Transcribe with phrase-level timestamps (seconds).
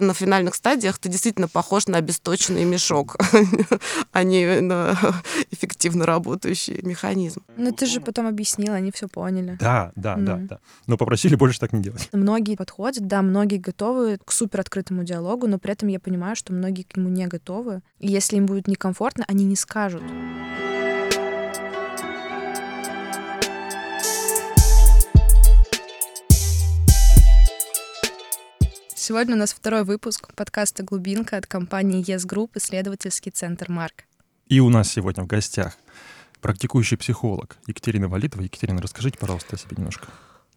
[0.00, 3.16] на финальных стадиях ты действительно похож на обесточенный мешок,
[4.12, 4.96] а не на
[5.50, 7.42] эффективно работающий механизм.
[7.56, 9.56] Ну ты же потом объяснила, они все поняли.
[9.60, 10.58] Да, да, да, да.
[10.86, 12.08] Но попросили больше так не делать.
[12.12, 16.52] Многие подходят, да, многие готовы к супер открытому диалогу, но при этом я понимаю, что
[16.52, 17.82] многие к нему не готовы.
[17.98, 20.02] И если им будет некомфортно, они не скажут.
[29.10, 34.04] Сегодня у нас второй выпуск подкаста «Глубинка» от компании Yes Group исследовательский центр «Марк».
[34.46, 35.76] И у нас сегодня в гостях
[36.40, 38.42] практикующий психолог Екатерина Валитова.
[38.42, 40.06] Екатерина, расскажите, пожалуйста, о себе немножко.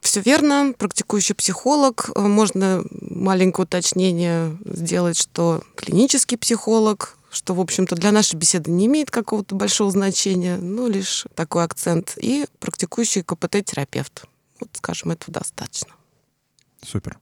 [0.02, 2.11] Все верно, практикующий психолог.
[2.16, 9.09] Можно маленькое уточнение сделать, что клинический психолог, что, в общем-то, для нашей беседы не имеет
[9.09, 12.20] какого-то большого значения, ну, лишь такой акцент.
[12.22, 14.25] И практикующий КПТ-терапевт.
[14.59, 15.95] Вот, скажем, этого достаточно.
[16.83, 17.17] Супер.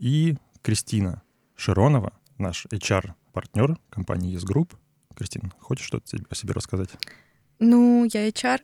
[0.00, 1.22] И Кристина
[1.56, 4.70] Широнова, наш HR-партнер компании Yes Group.
[5.14, 6.88] Кристина, хочешь что-то о себе рассказать?
[7.58, 8.60] Ну, я HR.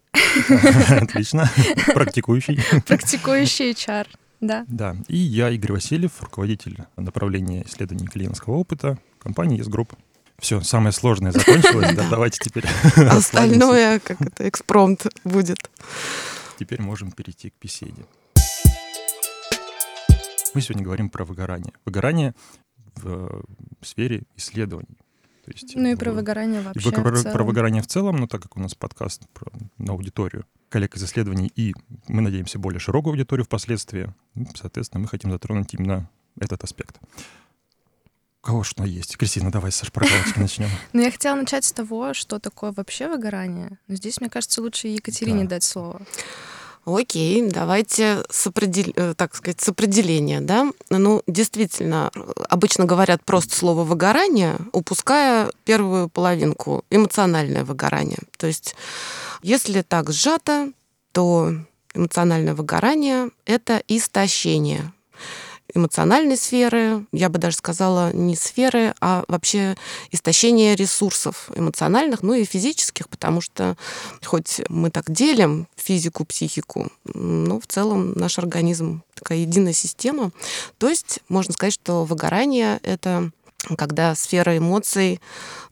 [1.03, 1.51] Отлично.
[1.93, 2.59] Практикующий.
[2.87, 4.07] Практикующий HR,
[4.41, 4.65] да.
[4.67, 4.97] Да.
[5.09, 9.93] И я, Игорь Васильев, руководитель направления исследований клиентского опыта компании Yes Group.
[10.39, 12.65] Все, самое сложное закончилось, да, давайте теперь
[13.11, 15.71] Остальное, как это, экспромт будет.
[16.59, 18.07] Теперь можем перейти к беседе.
[20.55, 21.73] Мы сегодня говорим про выгорание.
[21.85, 22.35] Выгорание
[22.97, 23.43] в э,
[23.83, 24.99] сфере исследований.
[25.45, 26.89] То есть, ну и про выгорание вообще.
[26.89, 30.45] И про, про выгорание в целом, но так как у нас подкаст про, на аудиторию
[30.69, 31.75] коллег из исследований, и
[32.09, 36.97] мы надеемся более широкую аудиторию впоследствии, ну, соответственно, мы хотим затронуть именно этот аспект.
[38.43, 39.17] У кого что есть?
[39.17, 40.69] Кристина, давай с прогалочки начнем.
[40.93, 43.79] Ну, я хотела начать с того, что такое вообще выгорание.
[43.87, 46.01] Но здесь, мне кажется, лучше Екатерине дать слово.
[46.85, 48.93] Окей, давайте с, определ...
[48.97, 50.41] Э, так сказать, с определения.
[50.41, 50.71] Да?
[50.89, 52.11] Ну, действительно,
[52.49, 58.19] обычно говорят просто слово «выгорание», упуская первую половинку— эмоциональное выгорание.
[58.39, 58.75] То есть,
[59.43, 60.73] если так сжато,
[61.13, 61.53] то
[61.95, 64.93] эмоциональное выгорание— это истощение
[65.75, 69.77] эмоциональной сферы, я бы даже сказала не сферы, а вообще
[70.11, 73.77] истощение ресурсов эмоциональных, ну и физических, потому что
[74.25, 80.31] хоть мы так делим физику, психику, но в целом наш организм такая единая система.
[80.79, 83.31] То есть можно сказать, что выгорание— это
[83.77, 85.21] когда сфера эмоций,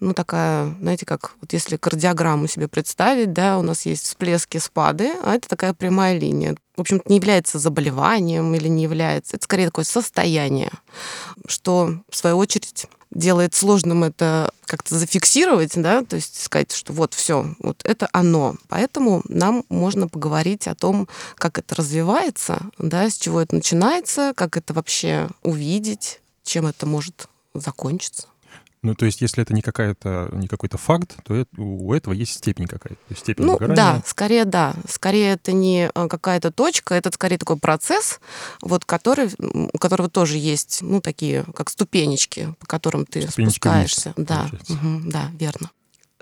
[0.01, 5.13] ну, такая, знаете, как вот если кардиограмму себе представить, да, у нас есть всплески, спады,
[5.25, 6.57] а это такая прямая линия.
[6.79, 10.71] В общем-то, не является заболеванием или не является, это скорее такое состояние,
[11.45, 17.15] что, в свою очередь, делает сложным это как-то зафиксировать, да, то есть сказать, что вот
[17.15, 18.55] все, вот это оно.
[18.69, 24.57] Поэтому нам можно поговорить о том, как это развивается, да, с чего это начинается, как
[24.57, 28.29] это вообще увидеть, чем это может закончится.
[28.83, 32.35] Ну, то есть, если это не, какая-то, не какой-то факт, то это, у этого есть
[32.35, 33.15] степень какая-то.
[33.15, 33.77] Степень ну, выгорания.
[33.77, 34.75] да, скорее да.
[34.89, 38.21] Скорее это не э, какая-то точка, это скорее такой процесс,
[38.63, 44.13] вот, который, у которого тоже есть, ну, такие, как ступенечки, по которым ты ступенечки спускаешься.
[44.17, 45.71] Вниз, да, угу, да, верно.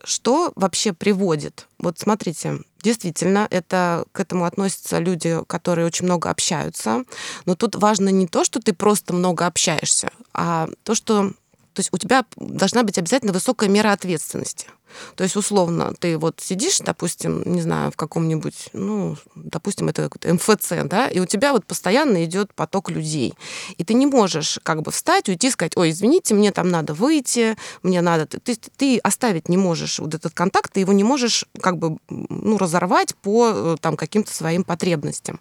[0.04, 1.66] Что вообще приводит?
[1.78, 7.02] Вот смотрите, действительно, это к этому относятся люди, которые очень много общаются.
[7.44, 11.32] Но тут важно не то, что ты просто много общаешься, а то, что
[11.76, 14.68] то есть у тебя должна быть обязательно высокая мера ответственности.
[15.14, 20.32] То есть, условно, ты вот сидишь, допустим, не знаю, в каком-нибудь, ну, допустим, это какой-то
[20.34, 23.34] МФЦ, да, и у тебя вот постоянно идет поток людей.
[23.76, 27.56] И ты не можешь как бы встать, уйти, сказать, ой, извините, мне там надо выйти,
[27.82, 28.26] мне надо...
[28.26, 32.58] Ты, ты, оставить не можешь вот этот контакт, ты его не можешь как бы, ну,
[32.58, 35.40] разорвать по э, там каким-то своим потребностям.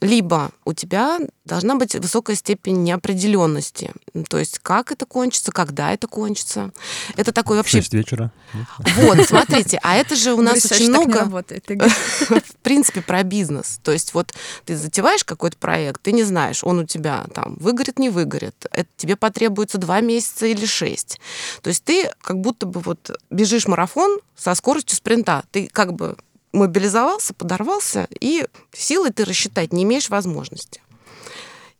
[0.00, 3.92] Либо у тебя должна быть высокая степень неопределенности.
[4.28, 6.72] То есть как это кончится, когда это кончится.
[7.16, 7.80] Это такой вообще...
[7.80, 8.32] В 6 вечера.
[8.78, 11.24] Вот, смотрите, а это же у нас очень много...
[12.28, 13.80] В принципе, про бизнес.
[13.82, 14.34] То есть вот
[14.64, 18.66] ты затеваешь какой-то проект, ты не знаешь, он у тебя там выгорит, не выгорит.
[18.70, 21.20] Это тебе потребуется два месяца или шесть.
[21.62, 25.44] То есть ты как будто бы вот бежишь марафон со скоростью спринта.
[25.50, 26.16] Ты как бы
[26.52, 30.80] мобилизовался, подорвался, и силы ты рассчитать не имеешь возможности.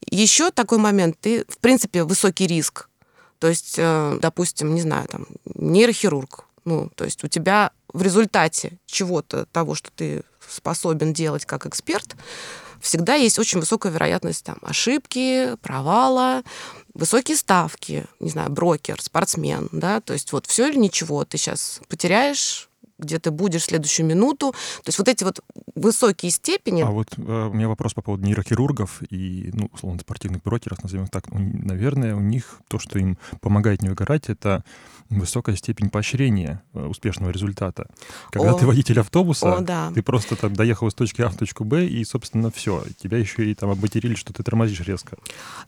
[0.09, 2.89] Еще такой момент, ты, в принципе, высокий риск.
[3.39, 8.79] То есть, э, допустим, не знаю, там, нейрохирург, ну, то есть у тебя в результате
[8.85, 12.15] чего-то, того, что ты способен делать как эксперт,
[12.81, 16.43] всегда есть очень высокая вероятность там, ошибки, провала,
[16.93, 21.81] высокие ставки, не знаю, брокер, спортсмен, да, то есть вот все или ничего, ты сейчас
[21.89, 24.53] потеряешь где ты будешь в следующую минуту.
[24.53, 25.41] То есть вот эти вот
[25.75, 26.83] высокие степени...
[26.83, 31.05] А вот э, у меня вопрос по поводу нейрохирургов и, ну, условно, спортивных брокеров, назовем
[31.05, 31.25] их так.
[31.31, 34.65] Наверное, у них то, что им помогает не выгорать, это
[35.11, 37.87] высокая степень поощрения э, успешного результата.
[38.31, 39.93] Когда О, ты водитель автобуса, О, да.
[39.95, 42.83] ты просто там доехал из точки А в точку Б, и, собственно, все.
[42.99, 45.17] Тебя еще и там обматерили, что ты тормозишь резко.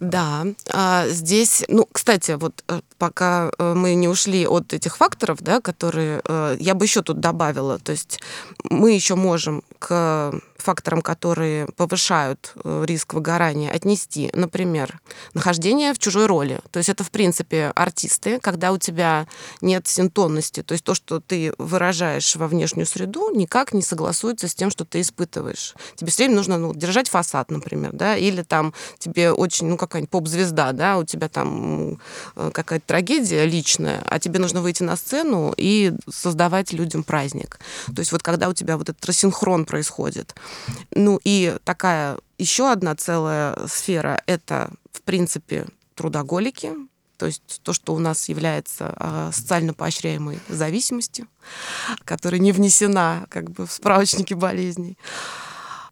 [0.00, 0.46] Да.
[0.72, 6.22] А, здесь, ну, кстати, вот э, пока мы не ушли от этих факторов, да, которые...
[6.58, 7.78] Я бы еще тут добавила.
[7.78, 8.20] То есть
[8.70, 15.00] мы еще можем к факторам, которые повышают э, риск выгорания, отнести, например,
[15.32, 16.60] нахождение в чужой роли.
[16.70, 19.26] То есть это, в принципе, артисты, когда у тебя
[19.60, 24.54] нет синтонности, то есть то, что ты выражаешь во внешнюю среду, никак не согласуется с
[24.54, 25.74] тем, что ты испытываешь.
[25.94, 30.10] Тебе все время нужно ну, держать фасад, например, да, или там тебе очень, ну, какая-нибудь
[30.10, 32.00] поп-звезда, да, у тебя там
[32.34, 37.60] э, какая-то трагедия личная, а тебе нужно выйти на сцену и создавать людям праздник.
[37.94, 40.34] То есть вот когда у тебя вот этот рассинхрон происходит,
[40.94, 46.72] ну и такая еще одна целая сфера— это, в принципе, трудоголики,
[47.18, 51.26] то есть то, что у нас является а, социально поощряемой зависимостью,
[52.04, 54.96] которая не внесена как бы в справочники болезней.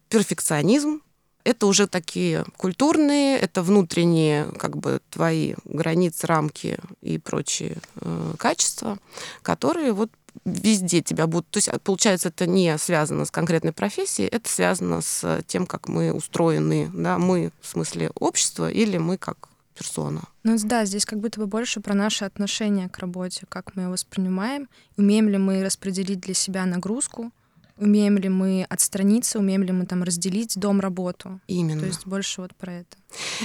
[0.07, 1.01] Перфекционизм,
[1.43, 8.97] это уже такие культурные, это внутренние как бы твои границы, рамки и прочие э, качества,
[9.41, 10.09] которые вот
[10.45, 11.49] везде тебя будут...
[11.49, 16.13] То есть, получается, это не связано с конкретной профессией, это связано с тем, как мы
[16.13, 20.21] устроены, да, мы в смысле общества или мы как персона.
[20.43, 23.91] Ну да, здесь как будто бы больше про наше отношение к работе, как мы его
[23.91, 24.67] воспринимаем,
[24.97, 27.31] умеем ли мы распределить для себя нагрузку,
[27.77, 31.39] умеем ли мы отстраниться, умеем ли мы там разделить дом-работу.
[31.47, 31.81] Именно.
[31.81, 32.97] То есть больше вот про это.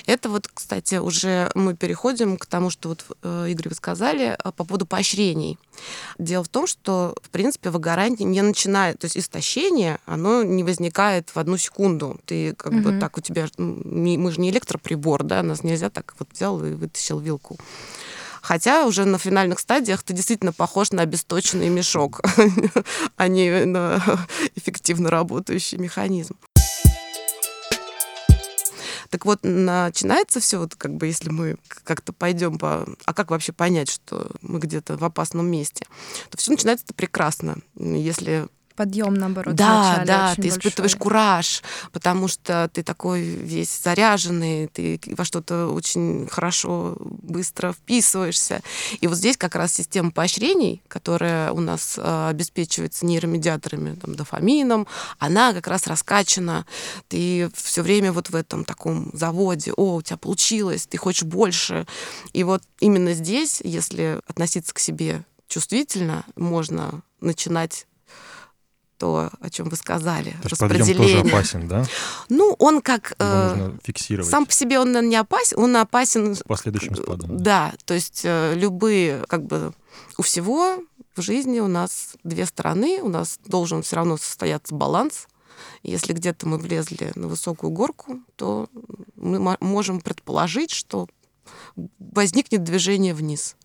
[0.07, 4.53] Это вот, кстати, уже мы переходим к тому, что вот, э, Игорь, вы сказали э,
[4.53, 5.59] по поводу поощрений.
[6.19, 11.31] Дело в том, что, в принципе, выгорание не начинает, то есть истощение, оно не возникает
[11.31, 12.21] в одну секунду.
[12.25, 12.83] Ты как угу.
[12.83, 16.73] бы так у тебя, мы же не электроприбор, да, нас нельзя так вот взял и
[16.73, 17.57] вытащил вилку.
[18.43, 22.21] Хотя уже на финальных стадиях ты действительно похож на обесточенный мешок,
[23.17, 24.03] а не на
[24.57, 26.37] эффективно работающий механизм.
[29.11, 32.87] Так вот, начинается все, вот как бы, если мы как-то пойдем по...
[33.05, 35.85] А как вообще понять, что мы где-то в опасном месте?
[36.31, 37.59] То все начинается прекрасно.
[37.77, 45.01] Если подъем, наоборот, Да, да, ты испытываешь кураж, потому что ты такой весь заряженный, ты
[45.07, 48.63] во что-то очень хорошо, быстро вписываешься.
[49.01, 54.87] И вот здесь как раз система поощрений, которая у нас э, обеспечивается нейромедиаторами, там, дофамином,
[55.19, 56.67] она как раз раскачана.
[57.09, 61.87] Ты все время вот в этом таком заводе, о, у тебя получилось, ты хочешь больше.
[62.33, 67.87] И вот именно здесь, если относиться к себе чувствительно, можно начинать
[69.03, 70.95] то, о чем вы сказали, то распределение.
[70.95, 71.85] тоже опасен, да?
[72.29, 73.17] Ну, он как...
[73.19, 74.31] Его нужно фиксировать.
[74.31, 76.37] Сам по себе он не опасен, он опасен...
[76.37, 77.37] С последующим спадом.
[77.37, 79.73] Да, то есть э, любые, как бы,
[80.19, 80.85] у всего
[81.17, 85.27] в жизни у нас две стороны, у нас должен все равно состояться баланс.
[85.83, 88.69] Если где-то мы влезли на высокую горку, то
[89.17, 91.09] мы можем предположить, что
[91.99, 93.57] возникнет движение вниз.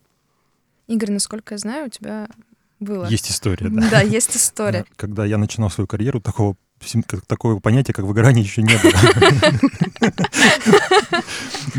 [0.87, 2.27] Игорь, насколько я знаю, у тебя
[2.79, 3.05] было.
[3.07, 3.89] Есть история, да.
[3.89, 4.85] Да, есть история.
[4.95, 6.55] Когда я начинал свою карьеру, такого
[7.25, 8.93] такого понятия, как выгорание, еще не было.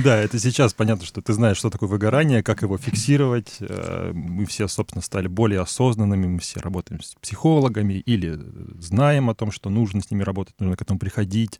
[0.05, 3.57] Да, это сейчас понятно, что ты знаешь, что такое выгорание, как его фиксировать.
[3.61, 8.39] Э, мы все, собственно, стали более осознанными, мы все работаем с психологами или
[8.79, 11.59] знаем о том, что нужно с ними работать, нужно к этому приходить,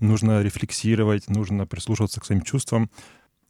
[0.00, 2.90] нужно рефлексировать, нужно прислушиваться к своим чувствам.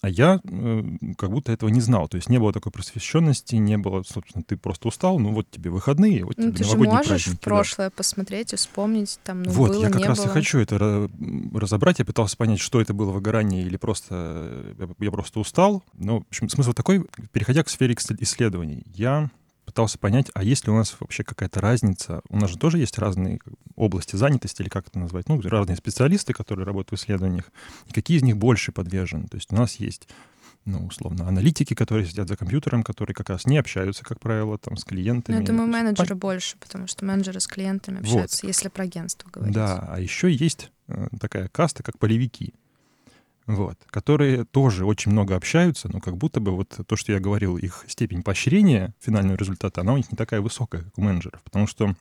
[0.01, 0.83] А я э,
[1.17, 2.09] как будто этого не знал.
[2.09, 5.71] То есть не было такой просвещенности, не было, собственно, ты просто устал, ну вот тебе
[5.71, 7.95] выходные, вот ну, тебе ты же можешь праздники, в прошлое да.
[7.97, 10.27] посмотреть и вспомнить, там, ну, Вот, было, я как раз было.
[10.27, 11.09] и хочу это
[11.53, 11.99] разобрать.
[11.99, 14.07] Я пытался понять, что это было выгорание или просто
[14.79, 15.83] э, я просто устал.
[15.95, 19.31] Ну, в общем, смысл такой, переходя к сфере исследований, я
[19.69, 22.23] пытался понять, а есть ли у нас вообще какая-то разница?
[22.31, 23.39] У нас же тоже есть разные
[23.77, 27.45] области занятости, или как это назвать, ну, разные специалисты, которые работают в исследованиях,
[27.87, 29.29] и какие из них больше подвержены.
[29.29, 30.09] То есть у нас есть
[30.65, 34.77] ну, условно, аналитики, которые сидят за компьютером, которые как раз не общаются, как правило, там,
[34.77, 35.37] с клиентами.
[35.37, 36.19] Ну, я думаю, менеджеры Пон...
[36.19, 38.49] больше, потому что менеджеры с клиентами общаются, вот.
[38.49, 39.55] если про агентство говорить.
[39.55, 42.55] Да, а еще есть э, такая каста, как полевики
[43.49, 47.57] вот, которые тоже очень много общаются, но как будто бы вот то, что я говорил,
[47.57, 51.67] их степень поощрения финального результата, она у них не такая высокая, как у менеджеров, потому
[51.67, 51.95] что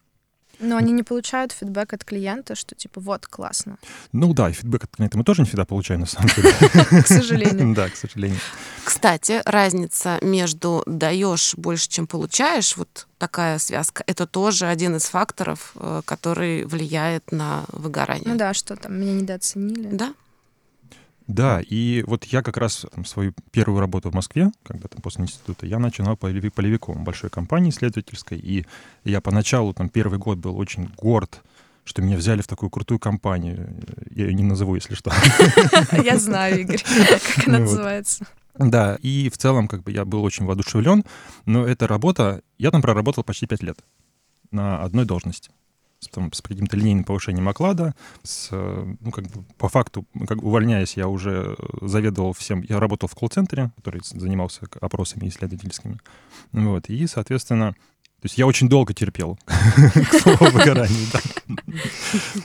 [0.60, 3.78] Но они не получают фидбэк от клиента, что типа вот, классно.
[4.12, 6.52] Ну да, и фидбэк от клиента мы тоже не всегда получаем, на самом деле.
[7.04, 7.74] К сожалению.
[7.74, 8.40] Да, к сожалению.
[8.84, 15.72] Кстати, разница между даешь больше, чем получаешь, вот такая связка, это тоже один из факторов,
[15.76, 18.28] э, который влияет на выгорание.
[18.28, 19.90] Ну да, что там, меня недооценили.
[19.92, 20.14] Да,
[21.28, 25.26] Да, и вот я как раз там, свою первую работу в Москве, когда там после
[25.26, 28.66] института, я начинал полеви- полевиком большой компании исследовательской, и
[29.04, 31.42] я поначалу, там, первый год был очень горд,
[31.84, 33.76] что меня взяли в такую крутую компанию.
[34.10, 35.12] Я ее не назову, если что.
[36.04, 38.26] Я знаю, Игорь, как она Ну называется.
[38.58, 41.04] Да, и в целом как бы я был очень воодушевлен,
[41.46, 43.78] но эта работа, я там проработал почти пять лет
[44.52, 45.52] на одной должности.
[46.00, 50.44] С, там, с каким-то линейным повышением оклада, с, э, ну, как бы, по факту, как
[50.44, 55.98] увольняясь, я уже э, заведовал всем, я работал в колл-центре, который занимался опросами исследовательскими,
[56.52, 57.76] вот, и, соответственно,
[58.20, 61.08] то есть я очень долго терпел к слову выгорание,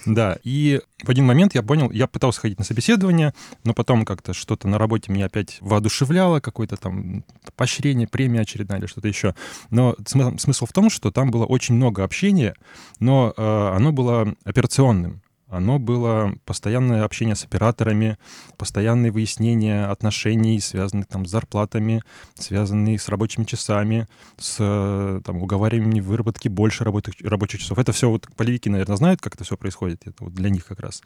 [0.04, 0.36] да.
[0.44, 3.32] И в один момент я понял, я пытался ходить на собеседование,
[3.64, 7.24] но потом как-то что-то на работе меня опять воодушевляло, какое-то там
[7.56, 9.34] поощрение, премия очередная или что-то еще.
[9.70, 12.54] Но смы- смысл в том, что там было очень много общения,
[13.00, 15.22] но э, оно было операционным.
[15.52, 18.16] Оно было постоянное общение с операторами,
[18.56, 22.02] постоянные выяснения отношений, связанных там с зарплатами,
[22.34, 27.78] связанные с рабочими часами, с э, там, уговариванием выработки больше рабочих, рабочих часов.
[27.78, 30.00] Это все вот полевики, наверное, знают, как это все происходит.
[30.06, 31.02] Это вот для них как раз.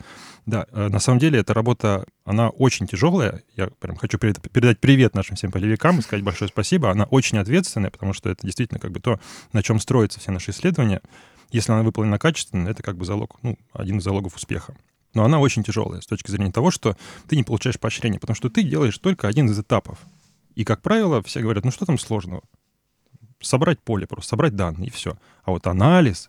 [0.46, 3.42] Да, э, на самом деле эта работа, она очень тяжелая.
[3.56, 6.92] Я прям хочу перед- передать привет нашим всем полевикам и сказать большое спасибо.
[6.92, 9.18] Она очень ответственная, потому что это действительно как бы то,
[9.52, 11.02] на чем строятся все наши исследования.
[11.50, 14.76] Если она выполнена качественно, это как бы залог, ну, один из залогов успеха.
[15.14, 16.96] Но она очень тяжелая с точки зрения того, что
[17.28, 19.98] ты не получаешь поощрения, потому что ты делаешь только один из этапов.
[20.54, 22.42] И, как правило, все говорят, ну что там сложного?
[23.40, 25.16] Собрать поле просто, собрать данные, и все.
[25.44, 26.28] А вот анализ,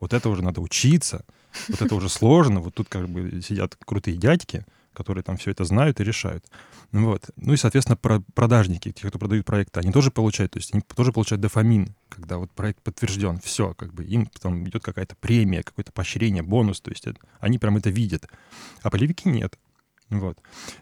[0.00, 1.24] вот это уже надо учиться,
[1.68, 2.60] вот это уже сложно.
[2.60, 6.44] Вот тут как бы сидят крутые дядьки, которые там все это знают и решают.
[6.92, 7.30] Вот.
[7.36, 10.82] Ну и, соответственно, про- продажники, те, кто продают проекты, они тоже получают, то есть они
[10.94, 15.62] тоже получают дофамин, когда вот проект подтвержден, все, как бы им потом идет какая-то премия,
[15.62, 18.26] какое-то поощрение, бонус, то есть это- они прям это видят.
[18.82, 19.58] А полевики нет.
[20.10, 20.36] Вот.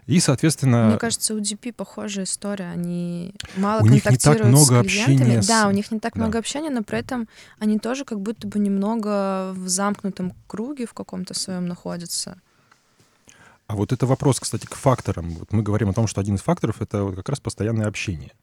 [0.07, 0.89] И, соответственно...
[0.89, 2.65] Мне кажется, у DP похожая история.
[2.65, 5.15] Они мало У них не так контактируют много с клиентами.
[5.15, 6.19] общения с- Да, у них не так Да.
[6.19, 10.93] много общения, но при этом они тоже как будто бы немного в замкнутом круге в
[10.93, 12.41] каком-то своем находятся.
[13.71, 15.29] А вот это вопрос, кстати, к факторам.
[15.35, 18.33] Вот мы говорим о том, что один из факторов— это вот как раз постоянное общение,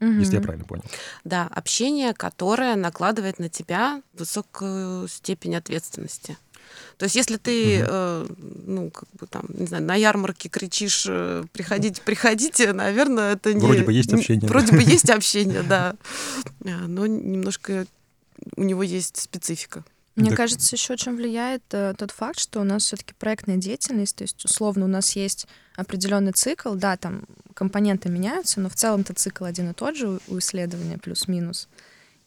[0.00, 0.82] если я правильно понял.
[1.24, 6.38] да, общение, которое накладывает на тебя высокую степень ответственности.
[6.96, 7.86] То есть, если ты, Мгм.
[7.90, 8.26] э,
[8.66, 13.60] ну, как бы там, не знаю, на ярмарке кричишь, э, приходите, приходите, наверное, это не...
[13.60, 14.48] Вроде бы есть не- общение, да.
[14.48, 15.96] Вроде бы есть общение, да.
[16.64, 17.84] Э, Но немножко
[18.56, 19.84] у него есть специфика.
[20.14, 24.16] Мне Так- кажется, еще очень влияет э, тот факт, что у нас все-таки проектная деятельность,
[24.16, 29.14] то есть условно у нас есть определенный цикл, да, там компоненты меняются, но в целом-то
[29.14, 31.68] цикл один и тот же у- у исследования плюс-минус.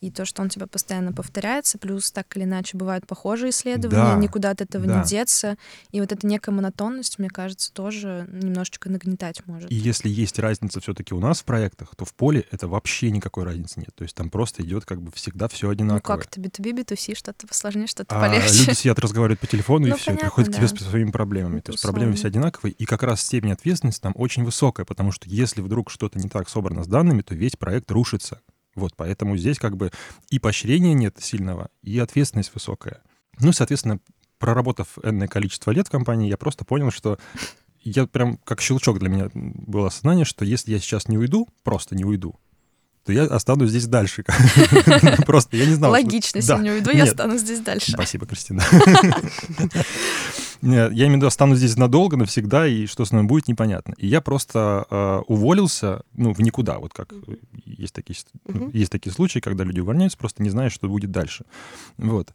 [0.05, 4.15] И то, что он тебя постоянно повторяется, плюс так или иначе бывают похожие исследования, Да,
[4.15, 4.99] никуда от этого да.
[4.99, 5.57] не деться.
[5.91, 9.71] И вот эта некая монотонность, мне кажется, тоже немножечко нагнетать может.
[9.71, 13.45] И если есть разница все-таки у нас в проектах, то в поле это вообще никакой
[13.45, 13.89] разницы нет.
[13.95, 16.17] То есть там просто идет как бы всегда все Ну одинаково.
[16.17, 18.59] как это B2B, B2C, что-то посложнее, что-то А полегче.
[18.59, 20.75] люди сидят, разговаривают по телефону, и Ну, все, понятно, приходят к тебе да.
[20.75, 21.57] с своими проблемами.
[21.57, 25.11] Это То есть проблемы все одинаковые, и как раз степень ответственности там очень высокая, потому
[25.11, 28.41] что если вдруг что-то не так собрано с данными, то весь проект рушится.
[28.75, 29.91] Вот, поэтому здесь как бы
[30.29, 33.01] и поощрения нет сильного, и ответственность высокая.
[33.39, 33.99] Ну, и, соответственно,
[34.37, 37.17] проработав энное количество лет в компании, я просто понял, что
[37.81, 41.95] я прям как щелчок для меня было осознание, что если я сейчас не уйду, просто
[41.95, 42.35] не уйду,
[43.05, 44.23] то я останусь здесь дальше.
[45.27, 45.91] Просто я не знал.
[45.91, 47.91] Логично, если не уйду, я останусь здесь дальше.
[47.91, 48.63] Спасибо, Кристина.
[50.61, 53.93] Нет, Я имею в виду, останусь здесь надолго, навсегда, и что с нами будет, непонятно.
[53.97, 57.35] И я просто э, уволился, ну, в никуда, вот как э,
[57.65, 58.69] есть такие, Мгм.
[58.69, 61.45] есть такие случаи, когда люди увольняются, просто не зная, что будет дальше.
[61.97, 62.31] Вот.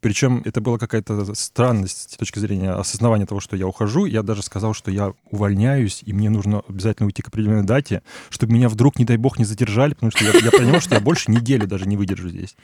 [0.00, 4.06] Причем это была какая-то странность с точки зрения осознавания того, что я ухожу.
[4.06, 8.52] Я даже сказал, что я увольняюсь, и мне нужно обязательно уйти к определенной дате, чтобы
[8.54, 11.30] меня вдруг, не дай бог, не задержали, потому что я, я понимал, что я больше
[11.32, 12.54] недели даже не выдержу здесь.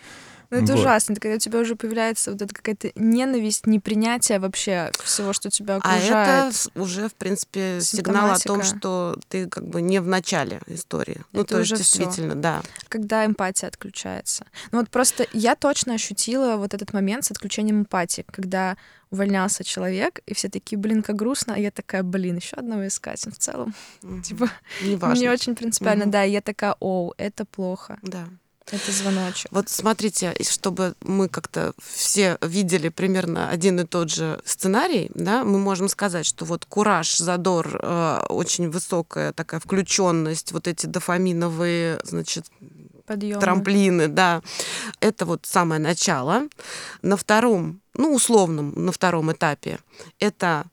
[0.51, 0.81] Ну, это Вот.
[0.81, 5.51] ужасно, это когда у тебя уже появляется вот эта какая-то ненависть, непринятие вообще всего, что
[5.51, 6.47] тебя А окружает.
[6.49, 10.61] это с- уже, в принципе, сигнал о том, что ты как бы не в начале
[10.67, 11.21] истории.
[11.33, 11.99] Ну, Это то есть, уже всё.
[11.99, 12.63] действительно, да.
[12.89, 14.47] когда эмпатия отключается.
[14.73, 18.77] Ну вот просто я точно ощутила вот этот момент с отключением эмпатии, когда
[19.11, 23.23] увольнялся человек, и все такие, блин, как грустно, а я такая, блин, еще одного искать.
[23.25, 23.75] Ну, В целом,
[24.25, 24.51] типа,
[24.81, 27.99] мне очень принципиально, да, я такая, оу, это плохо.
[28.03, 28.29] Да.
[28.71, 29.47] Это звоночек.
[29.53, 35.59] Вот смотрите, чтобы мы как-то все видели примерно один и тот же сценарий, да, мы
[35.59, 42.47] можем сказать, что вот кураж, задор, э, очень высокая такая включенность, вот эти дофаминовые, значит,
[43.07, 43.41] Подъемы.
[43.41, 44.43] трамплины, да,
[44.99, 46.49] это вот самое начало.
[47.03, 49.79] На втором, ну, условном, на втором этапе,
[50.19, 50.65] это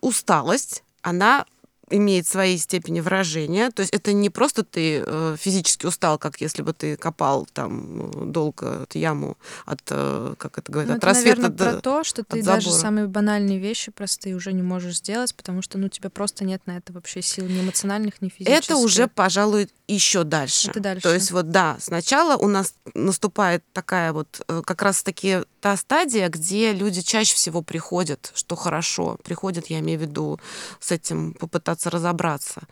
[0.00, 1.44] усталость, она
[1.90, 3.70] имеет свои степени выражения.
[3.70, 8.10] То есть это не просто ты э, физически устал, как если бы ты копал там
[8.10, 11.72] э, долго эту яму от, э, как это говорят, Ну, от это, рассвета наверное, до...
[11.72, 15.78] про то, что ты даже самые банальные вещи простые уже не можешь сделать, потому что
[15.78, 18.64] ну, у тебя просто нет на это вообще сил ни эмоциональных, ни физических.
[18.64, 20.70] Это уже, пожалуй, еще дальше.
[20.70, 21.02] Это дальше.
[21.02, 26.28] То есть вот да, сначала у нас наступает такая вот э, как раз-таки та стадия,
[26.28, 30.40] где люди чаще всего приходят, что хорошо, приходят, я имею в виду,
[30.80, 32.62] с этим попытаться разобраться.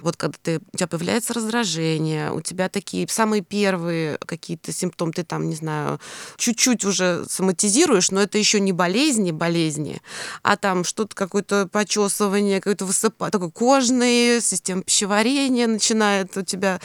[0.00, 5.24] Вот когда ты, у тебя появляется раздражение, у тебя такие самые первые какие-то симптомы, ты
[5.24, 6.00] там, не знаю,
[6.36, 10.02] чуть-чуть уже соматизируешь, но это еще не болезни, болезни,
[10.42, 16.80] а там что-то какое-то почесывание, какое-то высыпание, такой кожный, система пищеварения начинает у тебя,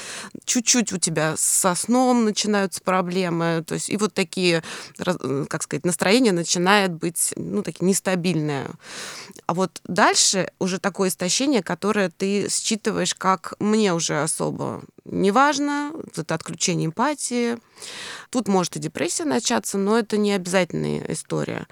[0.46, 4.64] чуть-чуть у тебя со сном начинаются проблемы, то есть и вот такие,
[5.00, 8.70] э, как сказать, настроение начинает быть, ну, такие нестабильное.
[9.46, 15.92] А вот дальше уже такое истощение, которое ты считываешь как мне уже особо не важно,
[16.16, 17.58] это отключение эмпатии.
[18.30, 21.68] Тут может и депрессия начаться, но это не обязательная история.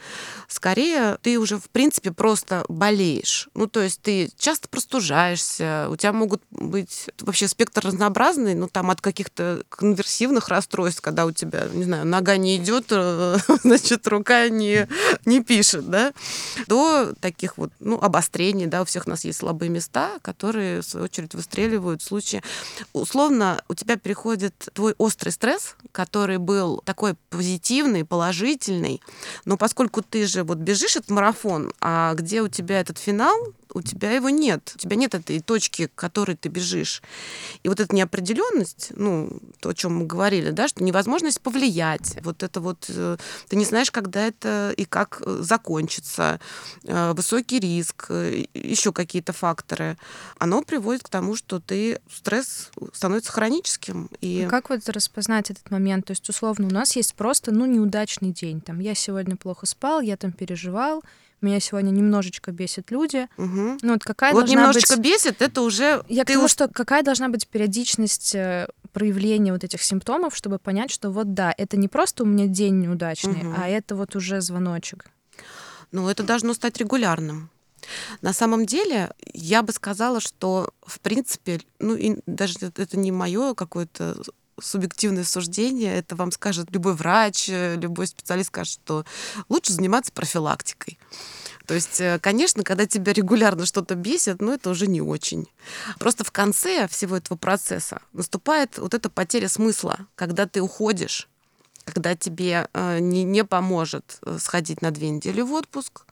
[0.47, 3.47] Скорее, ты уже, в принципе, просто болеешь.
[3.55, 8.91] Ну, то есть ты часто простужаешься, у тебя могут быть вообще спектр разнообразный, ну, там
[8.91, 14.49] от каких-то конверсивных расстройств, когда у тебя, не знаю, нога не идет, э, значит, рука
[14.49, 14.87] не,
[15.25, 16.11] не пишет, да,
[16.67, 20.85] до таких вот, ну, обострений, да, у всех у нас есть слабые места, которые, в
[20.85, 22.43] свою очередь, выстреливают в случае...
[22.93, 23.20] Условно,
[23.67, 29.01] у тебя переходит твой острый стресс, который был такой позитивный, положительный,
[29.45, 33.35] но поскольку ты же вот бежишь этот марафон, а где у тебя этот финал,
[33.73, 34.73] у тебя его нет.
[34.75, 37.01] У тебя нет этой точки, к которой ты бежишь.
[37.63, 42.43] И вот эта неопределенность, ну, то, о чем мы говорили, да, что невозможность повлиять, вот
[42.43, 46.39] это вот, э, ты не знаешь, когда это и как э, закончится,
[46.83, 48.09] э, высокий риск,
[48.53, 49.97] еще какие-то факторы,
[50.37, 54.09] оно приводит к тому, что ты стресс становится хроническим.
[54.21, 56.05] И А Как вот распознать этот момент?
[56.05, 58.61] То есть, условно, у нас есть просто, ну, неудачный день.
[58.61, 61.03] Там, я сегодня плохо спал, я там переживал,
[61.41, 63.27] меня сегодня немножечко бесят люди.
[63.37, 63.79] Мгм.
[63.81, 65.05] Ну, вот какая вот должна немножечко быть...
[65.05, 69.53] бесит, это уже Я к ты тому, уж что какая должна быть периодичность э, проявления
[69.53, 73.43] вот этих симптомов, чтобы понять, что вот да, это не просто у меня день неудачный,
[73.43, 73.55] Мгм.
[73.57, 75.05] а это вот уже звоночек.
[75.91, 77.49] Ну, это должно стать регулярным.
[78.21, 83.55] На самом деле, я бы сказала, что, в принципе, ну, и даже это не мое
[83.55, 84.21] какое-то
[84.61, 89.05] субъективное суждение, это вам скажет любой врач, э, любой специалист скажет, что
[89.49, 90.99] лучше заниматься профилактикой.
[91.65, 95.47] То есть, э, конечно, когда тебя регулярно что-то бесит, ну, это уже не очень.
[95.99, 101.29] Просто в конце всего этого процесса наступает вот эта потеря смысла, когда ты уходишь,
[101.85, 106.05] когда тебе э, не, не поможет сходить на две недели в отпуск,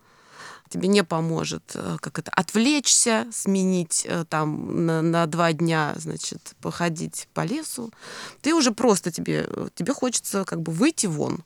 [0.70, 6.56] тебе не поможет э, как это отвлечься, сменить э, там на, на два дня, значит,
[6.62, 7.92] походить по лесу.
[8.42, 11.44] Ты уже просто тебе э, тебе хочется как бы выйти вон.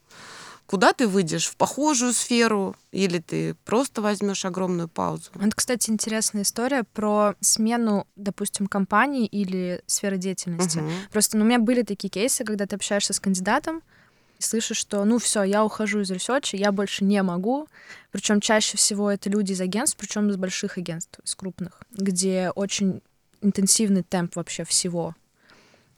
[0.65, 1.47] Куда ты выйдешь?
[1.47, 2.75] В похожую сферу?
[2.91, 5.29] Или ты просто возьмешь огромную паузу?
[5.35, 10.79] Это, кстати, интересная история про смену, допустим, компании или сферы деятельности.
[10.79, 10.91] Мгм.
[11.11, 13.81] Просто ну, у меня были такие кейсы, когда ты общаешься с кандидатом,
[14.43, 17.67] и слышишь, что ну все, я ухожу из research'а, я больше не могу.
[18.11, 23.01] Причем чаще всего это люди из агентств, причем из больших агентств, из крупных, где очень
[23.41, 25.15] интенсивный темп вообще всего.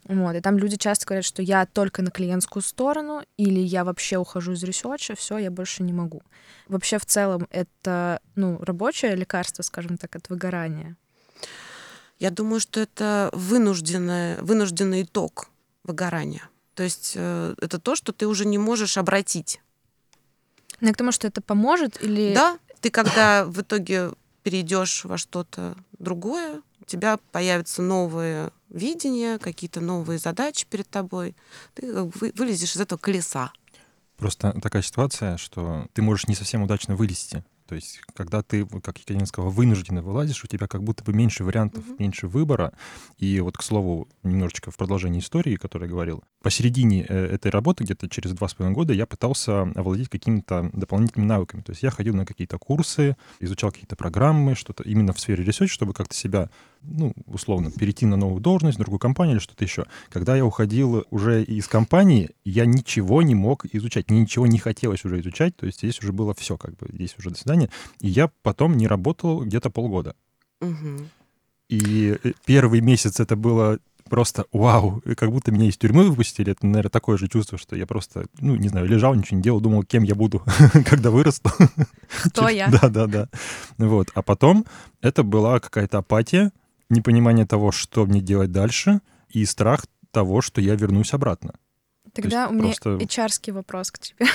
[0.04, 4.18] Вот, и там люди часто говорят, что я только на клиентскую сторону, или я вообще
[4.18, 6.22] ухожу из research'а, все, я больше не могу.
[6.68, 10.96] Вообще в целом это ну, рабочее лекарство, скажем так, от выгорания.
[12.20, 15.50] Я думаю, что это вынужденный, вынужденный итог
[15.84, 16.50] выгорания.
[16.76, 19.62] То есть э, это то, что ты уже не можешь обратить.
[20.82, 22.34] Но я к тому, что это поможет или...
[22.36, 24.12] Да, ты когда в итоге
[24.44, 31.36] перейдешь во что-то другое, у тебя появятся новые видения, какие-то новые задачи перед тобой.
[31.74, 33.52] Ты вы- вылезешь из этого колеса.
[34.18, 37.44] Просто такая ситуация, что ты можешь не совсем удачно вылезти.
[37.68, 41.44] То есть, когда ты, как Екатерина сказала, вынужденно вылазишь, у тебя как будто бы меньше
[41.44, 41.96] вариантов, Мгм.
[42.00, 42.74] меньше выбора.
[43.18, 47.84] И вот, к слову, немножечко в продолжении истории, которую я говорил, посередине э, этой работы,
[47.84, 51.62] где-то через два с половиной года, я пытался овладеть какими-то дополнительными навыками.
[51.62, 55.72] То есть я ходил на какие-то курсы, изучал какие-то программы, что-то именно в сфере research,
[55.72, 56.50] чтобы как-то себя
[56.88, 59.86] ну, условно, перейти на новую должность, другую компанию или что-то еще.
[60.10, 65.20] Когда я уходил уже из компании, я ничего не мог изучать, ничего не хотелось уже
[65.20, 67.70] изучать, то есть здесь уже было все, как бы, здесь уже до свидания.
[68.00, 70.16] И я потом не работал где-то полгода.
[70.62, 71.08] Угу.
[71.70, 76.52] И э, первый месяц это было просто вау, как будто меня из тюрьмы выпустили.
[76.52, 79.60] Это, наверное, такое же чувство, что я просто, ну, не знаю, лежал, ничего не делал,
[79.60, 80.44] думал, кем я буду,
[80.86, 81.50] когда вырасту.
[82.26, 82.70] Кто я?
[82.70, 83.30] Да, да, да.
[83.78, 84.10] Вот.
[84.14, 84.66] А потом
[85.02, 86.52] это была какая-то апатия,
[86.90, 91.56] непонимание того, что мне делать дальше, и страх того, что я вернусь обратно.
[92.14, 92.96] Тогда у меня просто...
[92.96, 94.28] HR вопрос к тебе.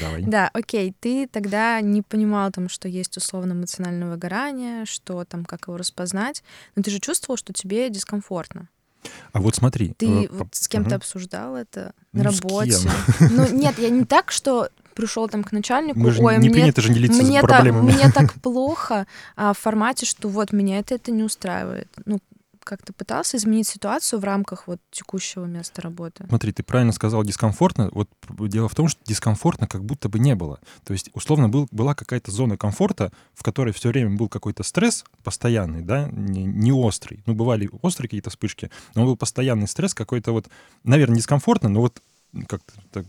[0.00, 0.22] Давай.
[0.26, 5.68] Да, окей, ты тогда не понимал там, что есть условно эмоциональное выгорание, что там, как
[5.68, 6.42] его распознать,
[6.76, 8.68] но ты же чувствовал, что тебе дискомфортно.
[9.32, 9.94] А вот смотри.
[9.96, 10.96] Ты э, вот с кем-то угу.
[10.96, 12.76] обсуждал это ну, на работе?
[13.20, 14.68] Ну, нет, я не так, что
[14.98, 17.92] пришел там к начальнику, Мы же ой, не мне, принято же делиться мне, проблемами.
[17.92, 19.06] Так, мне так плохо,
[19.36, 21.88] а в формате, что вот меня это, это не устраивает.
[22.04, 22.18] Ну,
[22.64, 26.26] как ты пытался изменить ситуацию в рамках вот текущего места работы?
[26.28, 27.88] Смотри, ты правильно сказал дискомфортно.
[27.92, 30.60] Вот дело в том, что дискомфортно как будто бы не было.
[30.84, 35.04] То есть, условно, был, была какая-то зона комфорта, в которой все время был какой-то стресс
[35.24, 37.22] постоянный, да, не, не острый.
[37.24, 40.48] Ну, бывали острые какие-то вспышки, но был постоянный стресс какой-то вот,
[40.84, 42.02] наверное, дискомфортно, но вот
[42.46, 42.60] как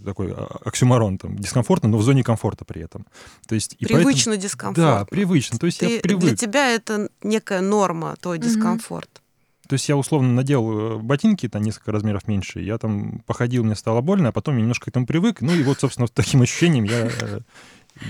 [0.05, 3.05] такой а, оксюмарон, там, дискомфортно, но в зоне комфорта при этом.
[3.47, 4.83] То есть, и привычно поэтому, дискомфортно.
[4.83, 5.59] Да, привычно.
[5.59, 6.23] То есть Ты, я привык.
[6.23, 8.41] Для тебя это некая норма, твой mm-hmm.
[8.41, 9.21] дискомфорт.
[9.67, 13.75] То есть я условно надел э, ботинки, там несколько размеров меньше, я там походил, мне
[13.75, 16.41] стало больно, а потом я немножко к этому привык, ну и вот, собственно, с таким
[16.41, 17.39] ощущением я э,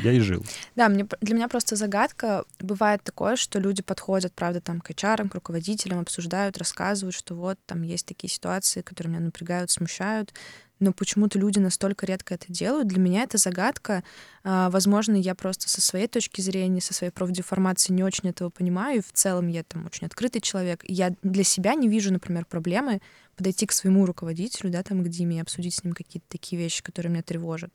[0.04, 0.46] я и жил.
[0.76, 2.46] Да, мне, для меня просто загадка.
[2.60, 7.58] Бывает такое, что люди подходят, правда, там к HR, к руководителям, обсуждают, рассказывают, что вот
[7.66, 10.34] там есть такие ситуации, которые меня напрягают, смущают,
[10.80, 12.88] но почему-то люди настолько редко это делают.
[12.88, 14.04] Для меня это загадка.
[14.44, 19.00] А, возможно, я просто со своей точки зрения, со своей профдеформации не очень этого понимаю,
[19.00, 20.84] и в целом я там очень открытый человек.
[20.88, 23.02] Я для себя не вижу, например, проблемы
[23.36, 26.84] подойти к своему руководителю, да, там, к Диме, и обсудить с ним какие-то такие вещи,
[26.84, 27.72] которые меня тревожат.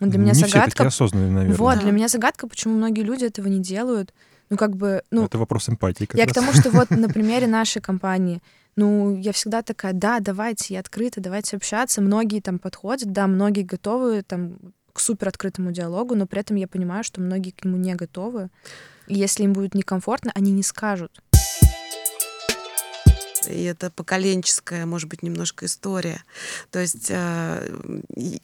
[0.00, 0.60] Но для меня не загадка...
[0.60, 1.56] Все такие осознанные, наверное.
[1.56, 4.12] Вот, для меня загадка, почему многие люди этого не делают.
[4.50, 5.02] Ну, как бы...
[5.10, 6.08] Ну, это вопрос эмпатии.
[6.12, 6.32] я раз.
[6.32, 8.42] к тому, что вот на примере нашей компании
[8.76, 12.00] ну, я всегда такая, да, давайте, я открыта, давайте общаться.
[12.00, 14.58] Многие там подходят, да, многие готовы там
[14.92, 18.48] к супер открытому диалогу, но при этом я понимаю, что многие к нему не готовы.
[19.06, 21.20] И если им будет некомфортно, они не скажут.
[23.48, 26.22] И это поколенческая, может быть, немножко история.
[26.70, 27.76] То есть э,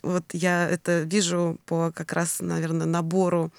[0.02, 3.52] вот я это вижу по как раз, наверное, набору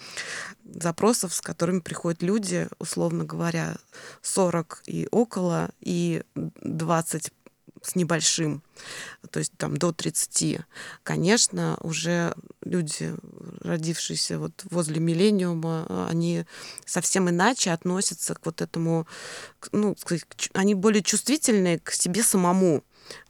[0.65, 3.75] запросов, с которыми приходят люди, условно говоря,
[4.21, 7.32] 40 и около, и 20
[7.81, 8.61] с небольшим,
[9.31, 10.61] то есть там до 30.
[11.03, 13.15] Конечно, уже люди,
[13.61, 16.45] родившиеся вот возле миллениума, они
[16.85, 19.07] совсем иначе относятся к вот этому,
[19.71, 19.95] ну,
[20.53, 22.83] они более чувствительны к себе самому.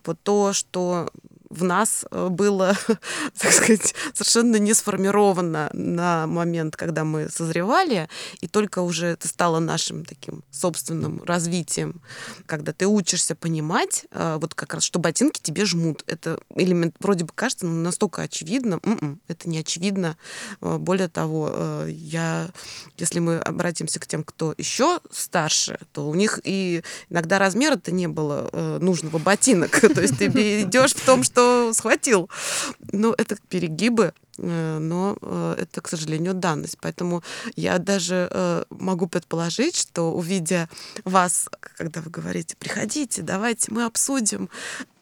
[0.04, 1.10] Вот то, что
[1.50, 2.76] в нас э, было,
[3.38, 8.08] так сказать, совершенно не сформировано на момент, когда мы созревали,
[8.42, 12.02] и только уже это стало нашим таким собственным развитием,
[12.46, 16.04] когда ты учишься понимать, э, вот как раз, что ботинки тебе жмут.
[16.06, 20.18] Это элемент вроде бы кажется ну, настолько очевидно, м-м, это не очевидно.
[20.62, 22.50] Э, более того, я,
[22.98, 28.08] если мы обратимся к тем, кто еще старше, то у них и иногда размера-то не
[28.08, 29.72] было нужного ботинок.
[29.96, 30.28] То есть ты
[30.62, 32.30] идешь в том, что что схватил.
[32.92, 36.78] Ну, это перегибы, э, но э, это, к сожалению, данность.
[36.82, 37.24] Поэтому
[37.56, 40.68] я даже э, могу предположить, что увидя
[41.06, 44.50] вас, когда вы говорите, приходите, давайте мы обсудим,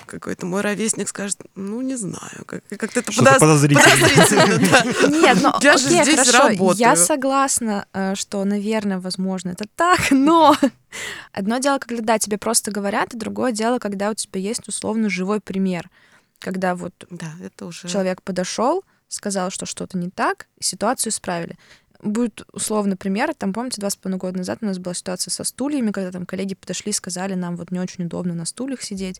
[0.06, 3.39] какой-то мой ровесник скажет, ну, не знаю, как, как-то это подоз...
[3.39, 3.89] подозрительно.
[3.89, 5.10] подозрительно да.
[5.10, 6.78] Нет, ну, я окей, же здесь хорошо, работаю.
[6.78, 10.56] Я согласна, что, наверное, возможно, это так, но
[11.34, 15.10] одно дело, когда да, тебе просто говорят, и другое дело, когда у тебя есть условно
[15.10, 15.89] живой пример
[16.39, 17.88] когда вот да, это уже...
[17.88, 21.58] человек подошел, сказал, что что-то не так, и ситуацию исправили.
[22.02, 23.34] Будет условный пример.
[23.34, 26.26] Там, помните, два с половиной года назад у нас была ситуация со стульями, когда там
[26.26, 29.19] коллеги подошли и сказали нам, вот не очень удобно на стульях сидеть.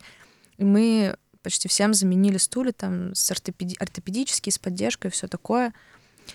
[0.58, 3.76] И мы почти всем заменили стулья там с ортопеди...
[3.80, 5.74] ортопедические, с поддержкой, все такое.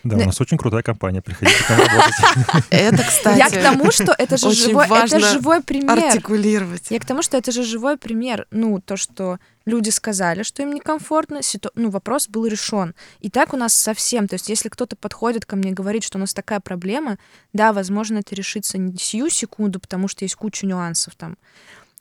[0.04, 2.64] Да, у нас очень крутая компания, приходите к нам работать.
[2.70, 5.98] Это, кстати, Я к тому, что это же живой, это живой пример.
[5.98, 6.86] артикулировать.
[6.90, 8.46] Я к тому, что это же живой пример.
[8.50, 11.70] Ну, то, что люди сказали, что им некомфортно, ситу...
[11.74, 12.94] ну, вопрос был решен.
[13.20, 14.28] И так у нас совсем.
[14.28, 17.18] То есть, если кто-то подходит ко мне и говорит, что у нас такая проблема,
[17.52, 21.36] да, возможно, это решится не сию секунду, потому что есть куча нюансов там.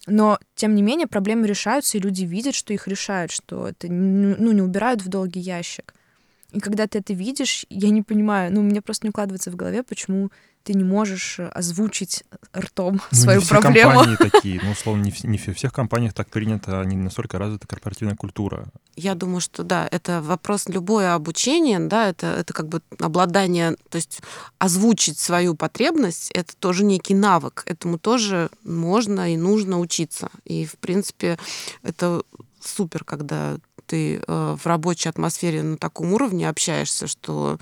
[0.08, 4.52] Но, тем не менее, проблемы решаются, и люди видят, что их решают, что это ну,
[4.52, 5.94] не убирают в долгий ящик.
[6.52, 9.84] И когда ты это видишь, я не понимаю, ну, мне просто не укладывается в голове,
[9.84, 10.32] почему
[10.64, 12.24] ты не можешь озвучить
[12.56, 13.92] ртом Ну, свою не все проблему.
[13.94, 14.60] компании такие.
[14.64, 18.68] Ну, условно, не, в- не во всех компаниях так принято, не настолько развита корпоративная культура.
[18.96, 23.96] Я думаю, что да, это вопрос любое обучение, да, это, это как бы обладание, то
[23.96, 24.22] есть
[24.60, 30.30] озвучить свою потребность, это тоже некий навык, этому тоже можно и нужно учиться.
[30.44, 31.40] И, в принципе,
[31.82, 32.22] это
[32.60, 33.58] супер, когда
[33.92, 37.58] ты э, в рабочей атмосфере на таком уровне общаешься, что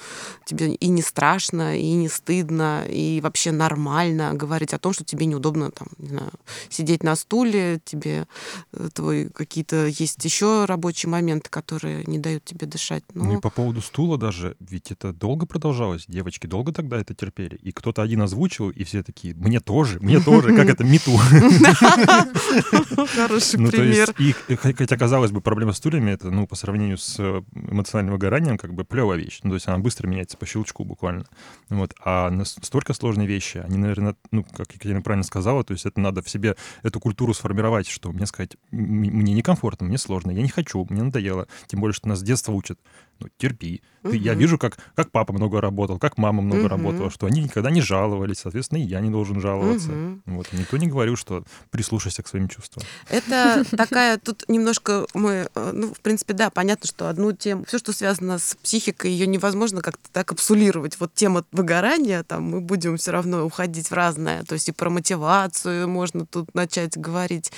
[0.46, 5.26] тебе и не страшно, и не стыдно, и вообще нормально говорить о том, что тебе
[5.26, 6.30] неудобно там, не знаю,
[6.70, 8.28] сидеть на стуле, тебе
[8.74, 13.04] э, твой какие-то есть еще рабочие моменты, которые не дают тебе дышать.
[13.16, 16.06] Ну, Ну, и по поводу стула даже, ведь это долго продолжалось.
[16.08, 17.56] Девочки долго тогда это терпели.
[17.56, 21.18] И кто-то один озвучил, и все такие, мне тоже, мне тоже, как это, мету.
[23.16, 24.14] хороший Ну, пример.
[24.58, 28.74] хотя, казалось бы, проблема с стульями, это, ну, по сравнению с э, эмоциональным выгоранием, как
[28.74, 29.40] бы плевая вещь.
[29.44, 31.26] Ну, то есть она быстро меняется по щелчку буквально.
[31.70, 31.94] Вот.
[32.04, 36.22] А настолько сложные вещи, они, наверное, ну, как Екатерина правильно сказала, то есть это надо
[36.22, 40.86] в себе эту культуру сформировать, что мне сказать, мне некомфортно, мне сложно, я не хочу,
[40.90, 41.48] мне надоело.
[41.68, 42.80] Тем более, что нас с детства учат,
[43.20, 43.82] ну, терпи.
[44.04, 44.40] Ты- я Мгм.
[44.40, 46.70] вижу, как, как папа много работал, как мама много Мгм.
[46.70, 49.92] работала, что они никогда не жаловались, соответственно, и я не должен жаловаться.
[49.92, 50.22] Мгм.
[50.26, 50.48] Вот.
[50.54, 52.86] Никто не говорил, что прислушайся к своим чувствам.
[53.10, 57.78] Это такая, тут немножко мы, э, ну, в принципе, да, понятно, что одну тему, все,
[57.78, 60.98] что связано с психикой, ее невозможно как-то так капсулировать.
[61.00, 64.90] Вот тема выгорания, там мы будем все равно уходить в разное, то есть и про
[64.90, 67.52] мотивацию можно тут начать говорить,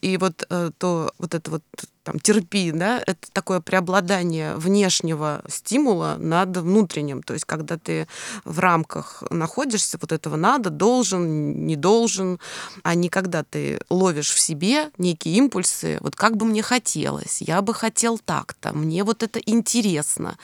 [0.00, 1.62] и вот э, то, вот это вот
[2.02, 8.06] там терпи, да, это такое преобладание внешнего стимула над внутренним, то есть когда ты
[8.44, 12.38] в рамках находишься, вот этого надо, должен, не должен,
[12.82, 17.62] а не когда ты ловишь в себе некие импульсы, вот как бы мне хотелось, я
[17.62, 20.36] бы хотел так-то, мне вот это интересно.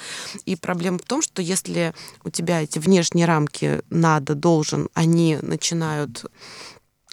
[0.45, 1.95] И проблема в том, что если
[2.25, 6.25] у тебя эти внешние рамки надо, должен, они начинают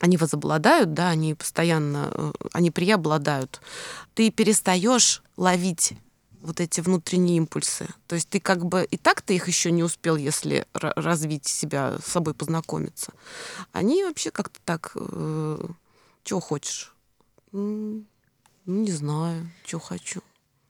[0.05, 3.59] они возобладают, да, они постоянно, э, они преобладают,
[4.13, 5.93] ты перестаешь ловить
[6.41, 7.87] вот эти внутренние импульсы.
[8.07, 11.47] То есть ты как бы и так ты их еще не успел, если ра- развить
[11.47, 13.11] себя, с собой познакомиться.
[13.71, 15.67] Они вообще как-то так, э,
[16.23, 16.93] чего хочешь?
[17.51, 18.05] Ну,
[18.65, 20.21] не знаю, что хочу.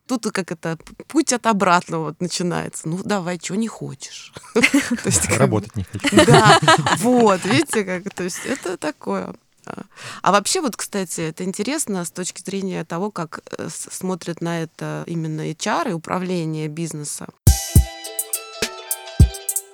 [0.07, 2.87] Тут как это, путь от обратного вот начинается.
[2.87, 4.33] Ну, давай, что не хочешь.
[5.37, 6.15] Работать не хочу.
[6.27, 6.59] да,
[6.99, 9.33] вот, видите, как, то есть это такое.
[9.65, 9.83] А
[10.21, 15.03] а вообще, вот, кстати, это интересно с точки зрения того, как э, смотрят на это
[15.07, 17.27] именно HR и управление бизнеса.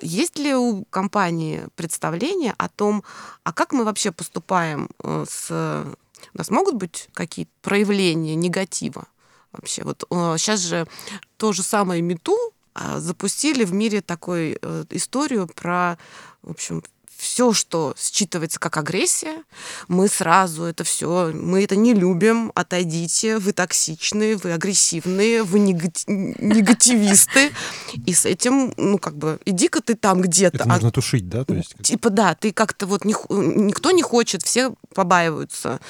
[0.00, 3.04] Есть ли у компании представление о том,
[3.44, 5.50] а как мы вообще поступаем э, с...
[6.34, 9.06] У нас могут быть какие-то проявления негатива
[9.52, 9.82] вообще?
[9.84, 10.04] Вот
[10.38, 10.86] сейчас же
[11.36, 12.36] то же самое МИТУ
[12.74, 15.98] а, запустили в мире такую э, историю про,
[16.42, 16.82] в общем,
[17.22, 19.44] все, что считывается как агрессия,
[19.86, 26.04] мы сразу это все, мы это не любим, отойдите, вы токсичные, вы агрессивные, вы негати-
[26.08, 27.52] негативисты,
[28.06, 30.56] и с этим, ну, как бы, иди-ка ты там где-то.
[30.56, 31.44] Это а нужно тушить, да?
[31.44, 35.80] То есть, Типа, да, ты как-то вот не, никто не хочет, все побаиваются.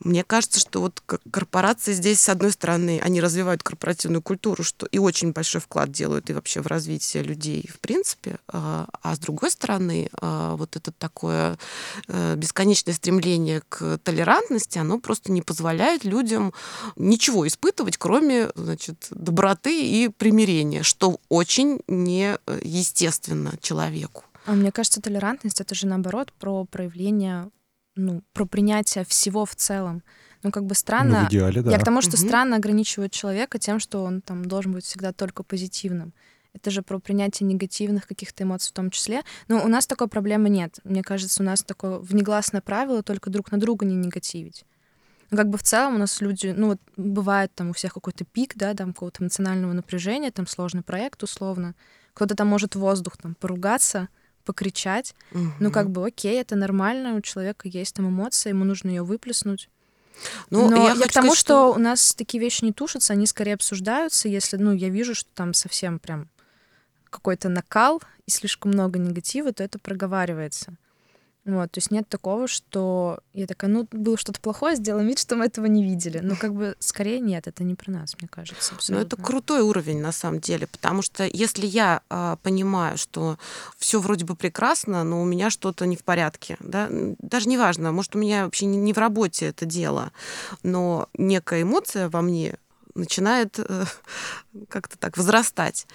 [0.00, 4.98] Мне кажется, что вот корпорации здесь, с одной стороны, они развивают корпоративную культуру, что и
[4.98, 9.50] очень большой вклад делают и вообще в развитие людей в принципе, а а с другой
[9.50, 11.58] стороны, а, вот это такое
[12.08, 16.52] э, бесконечное стремление к толерантности, оно просто не позволяет людям
[16.96, 24.24] ничего испытывать, кроме, значит, доброты и примирения, что очень неестественно человеку.
[24.46, 27.50] А мне кажется, толерантность это же наоборот про проявление,
[27.94, 30.02] ну, про принятие всего в целом.
[30.42, 31.24] Ну, как бы ну, странно.
[31.24, 31.70] в идеале, да.
[31.70, 32.26] Я к тому, что Мгм.
[32.26, 36.12] странно ограничивать человека тем, что он там должен быть всегда только позитивным.
[36.54, 39.22] Это же про принятие негативных каких-то эмоций в том числе.
[39.48, 40.78] Но у нас такой проблемы нет.
[40.84, 44.64] Мне кажется, у нас такое внегласное правило только друг на друга не негативить.
[45.30, 48.26] Ну, как бы в целом у нас люди, ну вот бывает там у всех какой-то
[48.26, 51.74] пик, да, там какого-то эмоционального напряжения, там сложный проект условно.
[52.12, 54.10] Кто-то там может воздух там поругаться,
[54.44, 55.14] покричать.
[55.58, 59.70] Ну, как бы окей, это нормально, у человека есть там эмоция, ему нужно ее выплеснуть.
[60.50, 61.72] Ну, Но я, хочу к тому, сказать, что...
[61.72, 65.54] у нас такие вещи не тушатся, они скорее обсуждаются, если, ну, я вижу, что там
[65.54, 66.28] совсем прям
[67.12, 70.74] какой-то накал и слишком много негатива, то это проговаривается.
[71.44, 75.34] Вот, то есть нет такого, что я такая, ну, было что-то плохое, сделаем вид, что
[75.34, 76.20] мы этого не видели.
[76.22, 79.06] Ну, как бы, скорее нет, это не про нас, мне кажется, Ну, абсолютно.
[79.06, 83.38] это крутой уровень на самом деле, потому что если я а, понимаю, что
[83.76, 87.90] все вроде бы прекрасно, но у меня что-то не в порядке, да, даже не важно,
[87.90, 90.12] может, у меня вообще не, не в работе это дело,
[90.62, 92.56] но некая эмоция во мне
[92.94, 93.84] начинает э,
[94.68, 95.88] как-то так возрастать.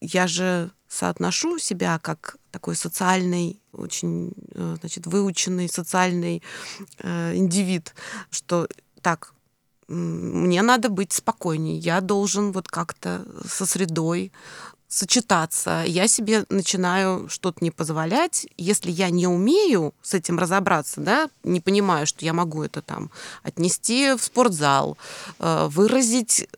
[0.00, 6.42] Я же соотношу себя как такой социальный, очень, э, значит, выученный социальный
[6.98, 7.94] э, индивид,
[8.30, 8.66] что
[9.02, 9.32] так,
[9.88, 14.32] мне надо быть спокойнее, я должен вот как-то со средой
[14.90, 15.84] сочетаться.
[15.86, 18.48] Я себе начинаю что-то не позволять.
[18.56, 23.10] Если я не умею с этим разобраться, да, не понимаю, что я могу это там
[23.44, 24.98] отнести в спортзал,
[25.38, 26.48] э, выразить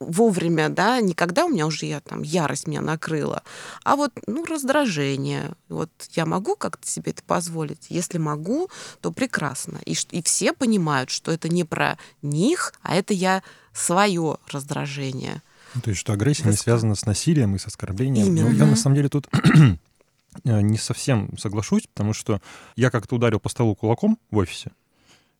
[0.00, 3.44] вовремя, да, никогда у меня уже я там ярость меня накрыла,
[3.84, 5.52] а вот, ну, раздражение.
[5.68, 7.86] Вот я могу как-то себе это позволить?
[7.90, 9.78] Если могу, то прекрасно.
[9.86, 15.42] И, и все понимают, что это не про них, а это я свое раздражение.
[15.74, 18.26] Ну, то есть, что агрессия не связана с насилием и с оскорблением.
[18.26, 18.50] Именно.
[18.50, 19.28] Ну, я на самом деле тут
[20.44, 22.40] э, не совсем соглашусь, потому что
[22.76, 24.72] я как-то ударил по столу кулаком в офисе.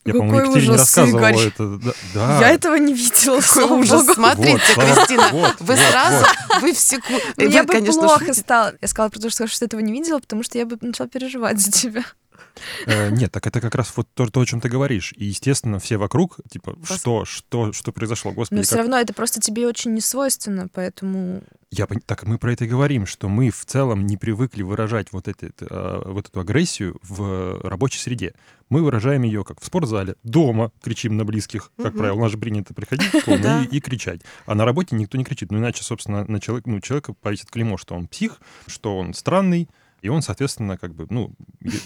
[0.04, 1.46] Я, по-моему, Екатерине не рассказывала Игорь.
[1.48, 1.78] это.
[1.78, 2.40] Да, да.
[2.40, 4.02] Я этого не видела, Какой ужас.
[4.02, 4.14] Богу.
[4.14, 6.62] Смотрите, вот, Кристина, вот, вы вот, сразу, вот.
[6.62, 7.22] вы в секунду...
[7.36, 8.40] Мне бы конечно, плохо шутите.
[8.40, 8.74] стало.
[8.80, 11.72] Я сказала, потому что, что этого не видела, потому что я бы начала переживать за
[11.72, 12.04] тебя.
[12.87, 15.12] Э, нет, так это как раз вот то, то, о чем ты говоришь.
[15.16, 18.59] И, естественно, все вокруг, типа, что, что, что произошло, господи.
[18.59, 21.42] Но все равно это просто тебе очень не свойственно, поэтому...
[21.70, 25.29] Я, так мы про это и говорим, что мы в целом не привыкли выражать вот,
[25.29, 28.35] это, э, вот эту агрессию в рабочей среде.
[28.70, 31.98] Мы выражаем ее как в спортзале, дома кричим на близких, как угу.
[31.98, 32.16] правило.
[32.16, 34.22] У нас же принято приходить и, и кричать.
[34.46, 35.51] А на работе никто не кричит.
[35.51, 39.68] Ну, иначе, собственно, на человек, ну, человека повесит клеймо, что он псих, что он странный,
[40.00, 41.34] и он, соответственно, как бы, ну,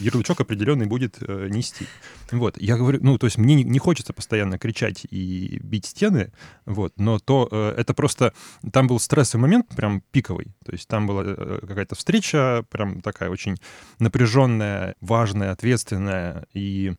[0.01, 1.87] ярлычок определенный будет э, нести.
[2.31, 6.33] Вот, я говорю, ну, то есть мне не, не хочется постоянно кричать и бить стены,
[6.67, 8.33] вот, но то, э, это просто,
[8.73, 13.31] там был стрессовый момент, прям пиковый, то есть там была э, какая-то встреча, прям такая
[13.31, 13.57] очень
[13.99, 16.95] напряженная, важная, ответственная, и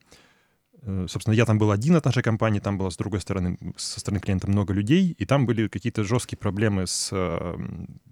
[1.08, 4.20] собственно, я там был один от нашей компании, там было с другой стороны, со стороны
[4.20, 7.56] клиента много людей, и там были какие-то жесткие проблемы с э,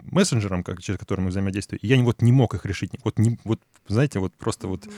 [0.02, 1.80] мессенджером, как, через который мы взаимодействуем.
[1.82, 2.92] И я вот не мог их решить.
[3.04, 4.88] Вот, не, вот знаете, вот просто вот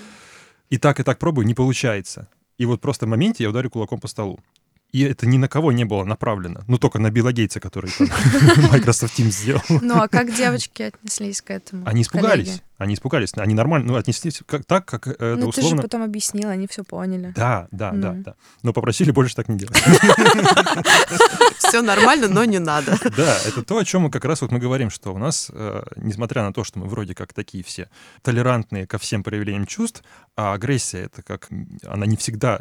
[0.70, 2.28] и так, и так пробую, не получается.
[2.58, 4.38] И вот просто в моменте я ударю кулаком по столу.
[4.94, 6.60] И это ни на кого не было направлено.
[6.68, 7.90] Ну, только на Билла Гейтса, который
[8.70, 9.60] Microsoft Teams сделал.
[9.68, 11.82] Ну, а как девочки отнеслись к этому?
[11.84, 12.62] Они испугались.
[12.78, 13.32] Они испугались.
[13.36, 15.70] Они нормально, ну, отнеслись как, так, как это ну, условно...
[15.70, 17.32] ты же потом объяснил, они все поняли.
[17.34, 18.34] Да, да, да, да.
[18.62, 19.76] Но попросили больше так не делать.
[21.58, 22.96] Все нормально, но не надо.
[23.16, 25.82] Да, это то, о чем мы как раз вот мы говорим, что у нас, э,
[25.96, 27.88] несмотря на то, что мы вроде как такие все
[28.22, 30.02] толерантные ко всем проявлениям чувств,
[30.36, 31.48] а агрессия— это как...
[31.84, 32.60] Она не всегда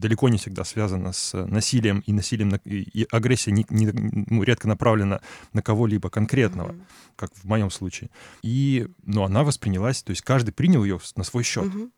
[0.00, 5.20] далеко не всегда связана с насилием, и насилием, и агрессия не, не, ну, редко направлена
[5.52, 6.84] на кого-либо конкретного, mm-hmm.
[7.16, 8.10] как в моем случае.
[8.42, 11.66] И, ну, она воспринялась, то есть каждый принял ее на свой счет.
[11.66, 11.90] Mm-hmm.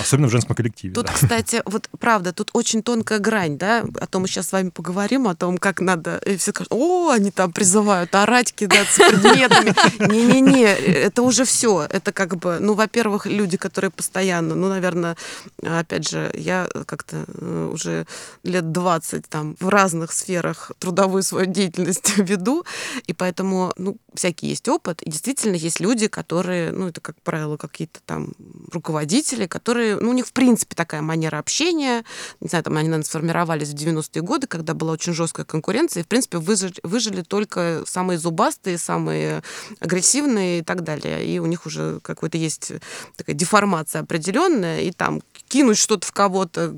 [0.00, 0.94] Особенно в женском коллективе.
[0.94, 1.12] Тут, да.
[1.12, 5.28] кстати, вот правда, тут очень тонкая грань, да, о том мы сейчас с вами поговорим,
[5.28, 9.74] о том, как надо, и все скажут, о, они там призывают орать, кидаться предметами.
[10.10, 11.86] Не-не-не, это уже все.
[11.90, 15.16] Это как бы, ну, во-первых, люди, которые постоянно, ну, наверное,
[15.62, 18.06] опять же, я как-то э, уже
[18.42, 22.64] лет 20 там в разных сферах трудовую свою деятельность веду,
[23.06, 27.56] и поэтому, ну, всякий есть опыт, и действительно есть люди, которые, ну, это, как правило,
[27.56, 28.32] какие-то там
[28.72, 32.04] руководители, которые которые, ну, у них, в принципе, такая манера общения.
[32.40, 36.04] Не знаю, там они, наверное, сформировались в 90-е годы, когда была очень жесткая конкуренция, и,
[36.04, 39.42] в принципе, выжили, выжили только самые зубастые, самые
[39.80, 41.24] агрессивные и так далее.
[41.24, 42.72] И у них уже какой-то есть
[43.16, 45.22] такая деформация определенная, и там
[45.54, 46.76] кинуть что-то в кого-то,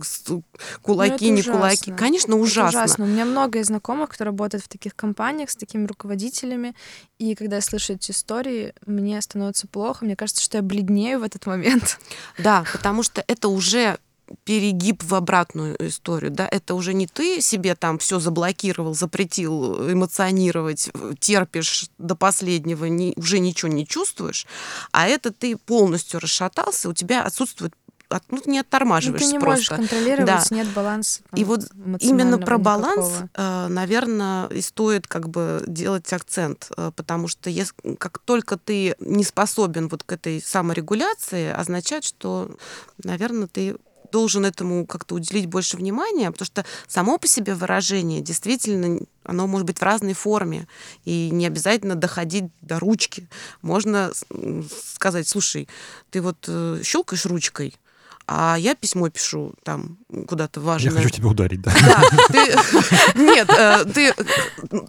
[0.82, 1.52] кулаки, ну, не ужасно.
[1.52, 1.92] кулаки.
[1.92, 2.78] Конечно, ужасно.
[2.78, 3.04] Это ужасно.
[3.04, 6.74] У меня много знакомых, кто работает в таких компаниях с такими руководителями,
[7.18, 11.22] и когда я слышу эти истории, мне становится плохо, мне кажется, что я бледнею в
[11.22, 11.98] этот момент.
[12.38, 13.98] Да, потому что это уже
[14.44, 20.90] перегиб в обратную историю, да, это уже не ты себе там все заблокировал, запретил эмоционировать,
[21.18, 24.46] терпишь до последнего, не, уже ничего не чувствуешь,
[24.92, 27.72] а это ты полностью расшатался, у тебя отсутствует
[28.09, 29.75] от, ну, не оттормаживаешь ну, ты не просто.
[29.75, 30.42] можешь контролировать, да.
[30.51, 31.23] нет баланса.
[31.31, 31.62] Там, и вот
[32.01, 37.75] именно про баланс, э, наверное, и стоит как бы делать акцент, э, потому что если,
[37.99, 42.51] как только ты не способен вот к этой саморегуляции, означает, что,
[43.03, 49.01] наверное, ты должен этому как-то уделить больше внимания, потому что само по себе выражение действительно
[49.25, 50.69] оно может быть в разной форме,
[51.05, 53.29] и не обязательно доходить до ручки.
[53.62, 54.12] Можно
[54.95, 55.69] сказать, слушай,
[56.11, 57.75] ты вот э, щелкаешь ручкой,
[58.26, 60.92] а я письмо пишу там куда-то важное.
[60.92, 61.72] Я хочу тебя ударить, да.
[61.72, 64.14] Да, ты, нет, э, ты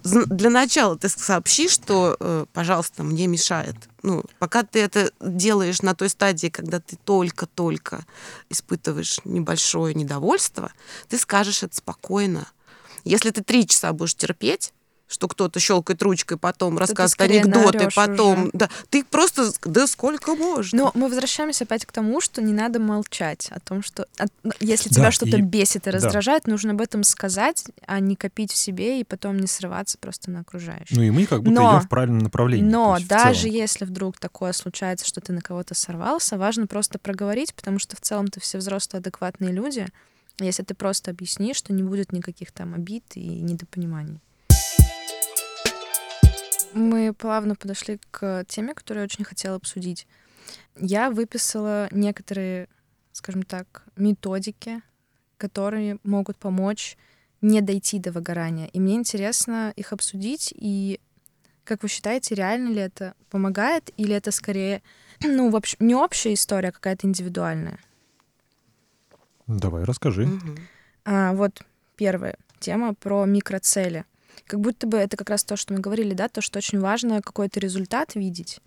[0.04, 3.76] для начала ты сообщи, что, э, пожалуйста, мне мешает.
[4.02, 8.04] Ну, пока ты это делаешь на той стадии, когда ты только-только
[8.50, 10.72] испытываешь небольшое недовольство,
[11.08, 12.48] ты скажешь это спокойно.
[13.04, 14.72] Если ты три часа будешь терпеть,
[15.08, 18.42] что кто-то щелкает ручкой, потом рассказывает анекдоты, потом...
[18.44, 18.50] уже.
[18.52, 19.50] Да, ты просто...
[19.64, 20.78] Да сколько можно?
[20.78, 24.06] Но мы возвращаемся опять к тому, что не надо молчать о том, что
[24.42, 25.92] ну, если Да, тебя что-то и- бесит и да.
[25.92, 30.30] раздражает, нужно об этом сказать, а не копить в себе и потом не срываться просто
[30.30, 30.94] на окружающих.
[30.96, 32.70] Ну и мы как будто Но- идем в правильном направлении.
[32.70, 37.78] Но даже если вдруг такое случается, что ты на кого-то сорвался, важно просто проговорить, потому
[37.78, 39.86] что в целом-то все взрослые адекватные люди.
[40.40, 44.20] Если ты просто объяснишь, что не будет никаких там обид и недопониманий.
[46.72, 50.06] Мы плавно подошли к теме, которую я очень хотела обсудить.
[50.76, 52.68] Я выписала некоторые,
[53.12, 54.82] скажем так, методики,
[55.36, 56.96] которые могут помочь
[57.40, 58.66] не дойти до выгорания.
[58.66, 61.00] И мне интересно их обсудить и
[61.68, 64.82] как вы считаете, реально ли это помогает, или это скорее,
[65.22, 67.78] ну, в общем, не общая история, а какая-то индивидуальная?
[69.46, 70.26] Давай, расскажи.
[70.26, 70.56] Мгм.
[71.04, 71.62] А, вот
[71.96, 74.04] первая тема про микроцели.
[74.46, 77.20] Как будто бы это как раз то, что мы говорили, да, то, что очень важно
[77.22, 78.60] какой-то результат видеть.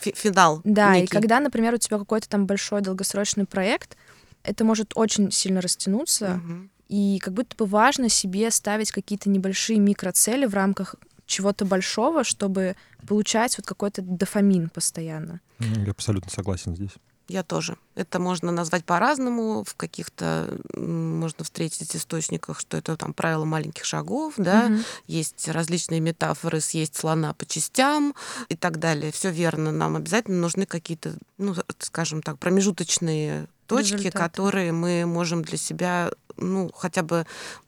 [0.00, 0.60] Фи- Финал.
[0.64, 1.12] Да, и некий.
[1.12, 3.96] когда, например, у тебя какой-то там большой долгосрочный проект,
[4.42, 6.70] это может очень сильно растянуться, Мгм.
[6.88, 10.94] и как будто бы важно себе ставить какие-то небольшие микроцели в рамках
[11.26, 12.76] чего-то большого, чтобы
[13.08, 15.40] получать вот какой-то дофамин постоянно.
[15.58, 16.92] Я абсолютно согласен здесь.
[17.28, 17.76] Я тоже.
[17.96, 19.64] Это можно назвать по-разному.
[19.64, 24.68] В каких-то можно встретить источниках, что это там правило маленьких шагов, да.
[24.68, 24.84] Мгм.
[25.08, 28.14] Есть различные метафоры съесть слона по частям
[28.48, 29.10] и так далее.
[29.10, 29.72] Все верно.
[29.72, 34.18] Нам обязательно нужны какие-то, ну, скажем так, промежуточные точки, Результаты.
[34.18, 37.26] которые мы можем для себя, ну, хотя бы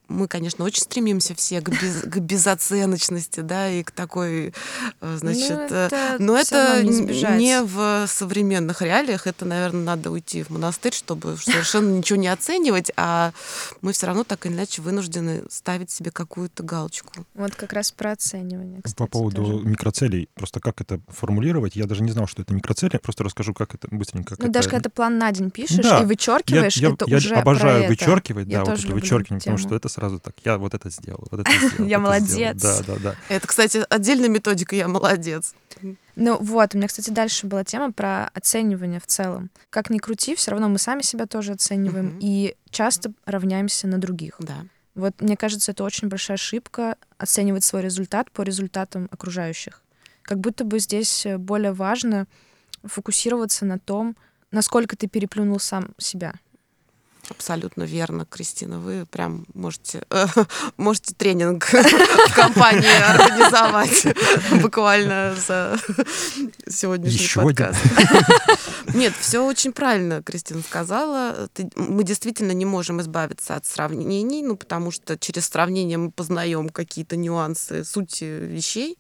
[0.09, 4.53] мы, конечно, очень стремимся все к, без- к безоценочности, да, и к такой,
[5.01, 9.27] э, значит, Ну, это но это не не в современных реалиях.
[9.27, 13.33] Это, наверное, надо уйти в монастырь, чтобы совершенно ничего не оценивать, а
[13.83, 17.13] мы все равно так или иначе вынуждены ставить себе какую-то галочку.
[17.35, 19.65] Вот как раз про оценивание, кстати, По поводу тоже.
[19.69, 23.55] микроцелей, просто как это формулировать, я даже не знал, что это микроцели, я просто расскажу,
[23.55, 24.37] как это быстренько.
[24.37, 25.99] как Ну, даже это- когда ты план на день пишешь Да.
[25.99, 27.89] и Я, вычеркиваешь, я- это я уже обожаю про это.
[27.89, 29.69] вычеркивать, Я да, вот тоже это люблю вычеркивание, потому тему.
[29.69, 30.35] что это сразу так.
[30.45, 31.89] Я вот это сделал, вот это сделал.
[31.89, 32.63] Я молодец.
[32.63, 33.15] Да, да, да.
[33.29, 35.55] Это, кстати, отдельная методика, я молодец.
[36.17, 39.51] Ну вот, у меня, кстати, дальше была тема про оценивание в целом.
[39.71, 44.37] Как ни крути, все равно мы сами себя тоже оцениваем и часто равняемся на других.
[44.39, 44.65] Да.
[44.95, 49.83] Вот мне кажется, это очень большая ошибка оценивать свой результат по результатам окружающих.
[50.23, 52.27] Как будто бы здесь э, более важно
[52.83, 54.17] фокусироваться на том,
[54.51, 56.35] насколько ты переплюнул сам себя.
[57.31, 58.79] Абсолютно верно, Кристина.
[58.79, 60.27] Вы прям можете, э,
[60.77, 61.65] можете тренинг
[62.29, 64.07] в компании организовать
[64.63, 65.79] буквально за
[66.69, 67.55] сегодняшний Еще один.
[67.57, 67.81] подкаст.
[68.95, 71.49] Нет, все очень правильно Кристина сказала.
[71.53, 76.71] Ты- мы действительно не можем избавиться от сравнений, ну, потому что через сравнение мы познаем
[76.71, 78.99] какие-то нюансы сути вещей.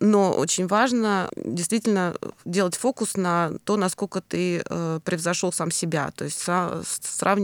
[0.00, 6.12] Но очень важно действительно делать фокус на то, насколько ты э, превзошел сам себя.
[6.14, 6.82] То есть са-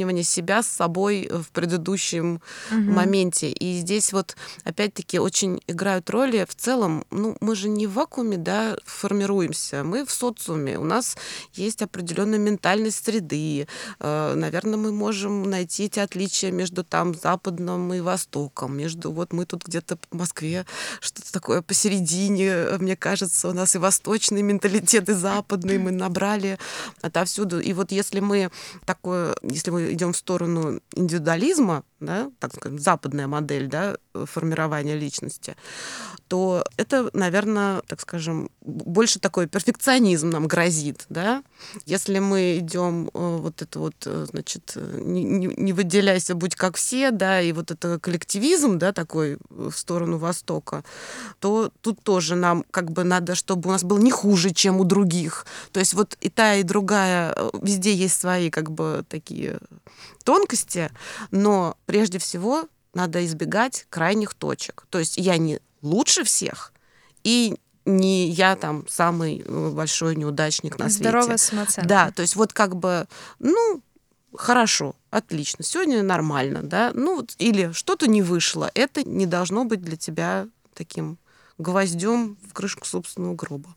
[0.04, 2.40] сравнивание себя с собой в предыдущем
[2.70, 3.50] моменте.
[3.50, 6.46] И здесь вот опять-таки очень играют роли.
[6.48, 11.16] В целом, ну, мы же не в вакууме, да, формируемся, мы в социуме, у нас
[11.54, 13.66] есть определенная ментальность среды,
[14.00, 19.46] Э, наверное, мы можем найти эти отличия между там Западом и Востоком, между вот мы
[19.46, 20.66] тут где-то в Москве,
[21.00, 26.58] что-то такое посередине, э, мне кажется, у нас и восточный менталитет, и западный мы набрали
[27.02, 27.60] отовсюду.
[27.60, 28.50] И вот если мы
[28.84, 35.56] такое, если мы идем в сторону индивидуализма, да, так скажем, западная модель да, формирования личности,
[36.34, 41.44] то это, наверное, так скажем, больше такой перфекционизм нам грозит, да.
[41.86, 46.74] Если мы идем э, вот это вот, э, значит, э, не, не- выделяйся, будь как
[46.74, 50.82] все, да, и вот это коллективизм, да, такой в сторону Востока,
[51.38, 54.84] то тут тоже нам как бы надо, чтобы у нас было не хуже, чем у
[54.84, 55.46] других.
[55.70, 59.60] То есть вот и та, и другая, везде есть свои как бы такие
[60.24, 60.90] тонкости,
[61.30, 64.86] но прежде всего надо избегать крайних точек.
[64.90, 66.72] То есть я не лучше всех,
[67.22, 71.04] и не я там самый э, большой неудачник на свете.
[71.04, 71.88] Здоровая самооценка.
[71.88, 73.06] Да, то есть вот как бы,
[73.38, 73.82] ну,
[74.34, 79.96] хорошо, отлично, сегодня нормально, да, ну, или что-то не вышло, это не должно быть для
[79.96, 81.18] тебя таким
[81.58, 83.74] гвоздем в крышку собственного гроба.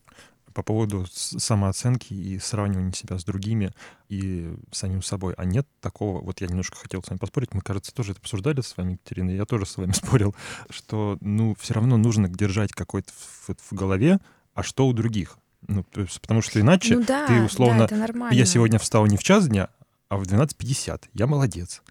[0.58, 3.74] По поводу самооценки и сравнивания себя с другими
[4.10, 5.36] и самим собой.
[5.38, 8.62] А нет такого, вот я немножко хотел с вами поспорить, мы, кажется, тоже это обсуждали
[8.62, 10.36] с вами, Екатерина, я тоже с вами спорил,
[10.72, 14.18] что, ну, все равно нужно держать какой-то в, в голове,
[14.56, 15.38] а что у других.
[15.68, 17.86] Ну, есть, потому что иначе Ну да, ты условно...
[17.88, 19.70] да, я сегодня встал не в час дня,
[20.10, 21.04] а в 12.50.
[21.14, 21.84] Я молодец.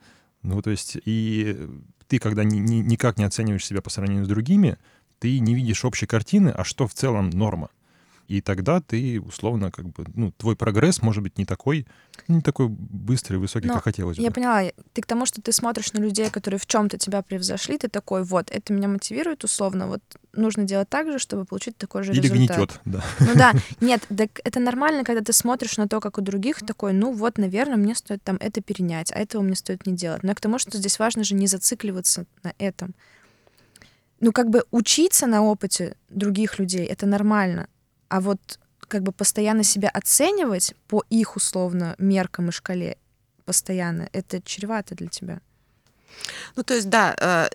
[0.43, 1.69] Ну, то есть, и
[2.09, 4.77] ты, когда ни- ни- никак не оцениваешь себя по сравнению с другими,
[5.21, 7.71] ты не видишь общей картины, а что в целом норма.
[8.29, 11.87] И тогда ты, условно, как бы, ну, твой прогресс может быть не такой,
[12.29, 14.23] не такой быстрый, высокий, Но как хотелось бы.
[14.23, 14.63] Я поняла.
[14.93, 18.25] Ты к тому, что ты смотришь на людей, которые в чем-то тебя превзошли, ты такой,
[18.25, 20.03] вот, это меня мотивирует условно, вот
[20.33, 22.57] нужно делать так же, чтобы получить такой же Или результат.
[22.57, 23.05] гнетет, да.
[23.21, 26.93] Ну да, нет, так это нормально, когда ты смотришь на то, как у других, такой,
[26.93, 30.23] ну вот, наверное, мне стоит там это перенять, а этого мне стоит не делать.
[30.23, 32.95] Но к тому, что здесь важно же не зацикливаться на этом.
[34.21, 37.69] Ну, как бы учиться на опыте других людей— это нормально.
[38.09, 42.99] А вот как бы постоянно себя оценивать по их условно меркам и шкале
[43.45, 45.41] постоянно, это чревато для тебя.
[46.55, 47.49] Ну, то есть, да, э,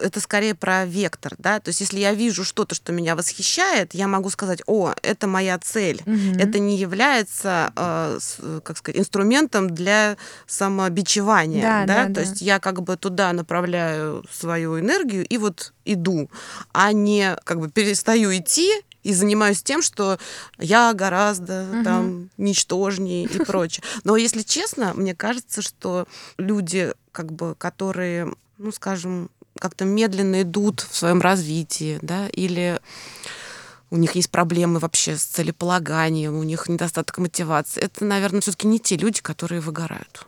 [0.00, 1.60] это скорее про вектор, да.
[1.60, 5.58] То есть, если я вижу что-то, что меня восхищает, я могу сказать, о, это моя
[5.58, 6.00] цель.
[6.06, 6.38] Мгм.
[6.38, 8.18] Это не является, э,
[8.64, 10.16] как сказать, инструментом для
[10.46, 12.04] самобичевания, Да, да.
[12.04, 12.20] да, То да.
[12.22, 16.30] есть я как бы туда направляю свою энергию и вот иду,
[16.72, 18.70] а не как бы перестаю идти
[19.02, 20.18] и занимаюсь тем, что
[20.58, 21.84] я гораздо Мгм.
[21.84, 23.82] там ничтожнее и прочее.
[24.04, 30.80] Но если честно, мне кажется, что люди, как бы, которые, ну, скажем, как-то медленно идут
[30.80, 32.80] в своем развитии, да, или
[33.90, 37.80] у них есть проблемы вообще с целеполаганием, у них недостаток мотивации.
[37.82, 40.26] Это, наверное, все-таки не те люди, которые выгорают.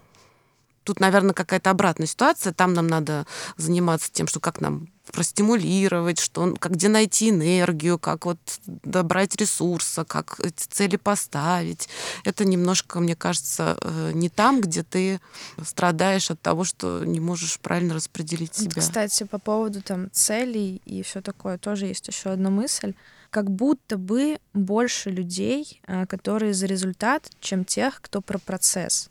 [0.84, 2.52] Тут, наверное, какая-то обратная ситуация.
[2.52, 3.24] Там нам надо
[3.56, 10.04] заниматься тем, что как нам простимулировать, что, как где найти энергию, как вот добрать ресурса,
[10.04, 11.88] как эти цели поставить.
[12.24, 15.20] Это немножко, мне кажется, э, не там, где ты
[15.64, 18.82] страдаешь от того, что не можешь правильно распределить Вот, себя.
[18.82, 22.94] Кстати, по поводу там целей и все такое, тоже есть еще одна мысль.
[23.30, 29.10] Как будто бы больше людей, а, которые за результат, чем тех, кто про процесс.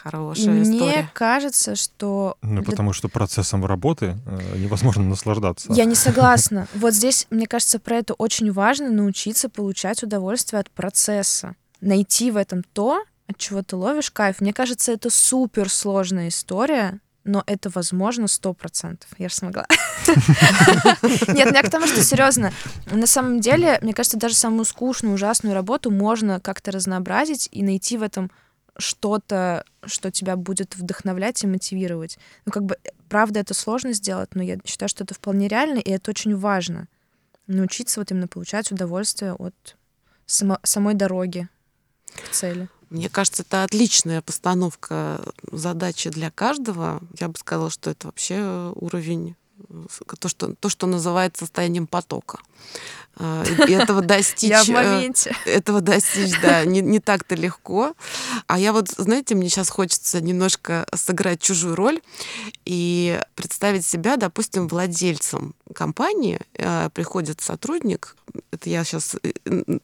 [0.00, 1.10] И Хорошая мне история.
[1.12, 5.72] кажется, что Ну, потому что процессом работы э, невозможно наслаждаться.
[5.72, 6.66] я не согласна.
[6.74, 11.54] Вот здесь, мне кажется, про это очень важно научиться получать удовольствие от процесса.
[11.80, 14.40] Найти в этом то, от чего ты ловишь кайф.
[14.40, 19.08] Мне кажется, это супер сложная история, но это возможно сто процентов.
[19.18, 19.66] Я же смогла.
[21.28, 22.52] Нет, я к тому, что серьезно.
[22.90, 27.96] На самом деле, мне кажется, даже самую скучную, ужасную работу можно как-то разнообразить и найти
[27.96, 28.30] в этом
[28.80, 32.18] что-то, что тебя будет вдохновлять и мотивировать.
[32.44, 32.76] Ну, как бы,
[33.08, 36.88] правда, это сложно сделать, но я считаю, что это вполне реально, и это очень важно.
[37.46, 39.76] Научиться вот именно получать удовольствие от
[40.26, 41.48] само- самой дороги
[42.14, 42.68] к цели.
[42.90, 45.20] Мне кажется, это отличная постановка
[45.52, 47.00] задачи для каждого.
[47.18, 49.36] Я бы сказала, что это вообще уровень,
[49.68, 52.40] э, с- то, что, то, что называется состоянием потока.
[53.16, 54.50] А, И этого достичь...
[54.50, 55.34] Я в э, моменте.
[55.44, 57.94] этого достичь, да, не, не так-то легко.
[58.46, 62.00] А я вот, знаете, мне сейчас хочется немножко сыграть чужую роль
[62.64, 66.40] и представить себя, допустим, владельцем компании.
[66.54, 68.16] Э, Приходит сотрудник,
[68.50, 69.16] это я сейчас,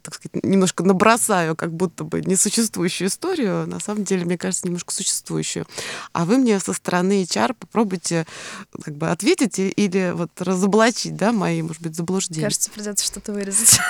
[0.02, 4.92] так сказать, немножко набросаю, как будто бы несуществующую историю, на самом деле, мне кажется, немножко
[4.92, 5.66] существующую.
[6.12, 8.26] А вы мне со стороны HR попробуйте
[8.82, 12.44] как бы ответить или вот разоблачить, да, мои, может быть, заблуждения.
[12.44, 13.80] Кажется, придется что-то вырезать.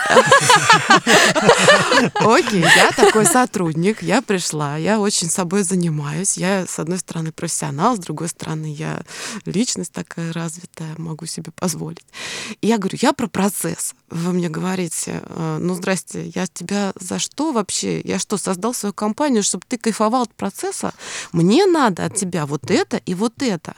[2.14, 6.36] Окей, я такой сотрудник, я пришла, я очень собой занимаюсь.
[6.36, 9.02] Я, с одной стороны, профессионал, с другой стороны, я
[9.44, 12.06] личность такая развитая, могу себе позволить.
[12.60, 13.94] И я говорю, я про процесс.
[14.10, 18.00] Вы мне говорите, э, ну, здрасте, я тебя за что вообще?
[18.02, 20.92] Я что, создал свою компанию, чтобы ты кайфовал от процесса?
[21.32, 23.74] Мне надо от тебя вот это и вот это.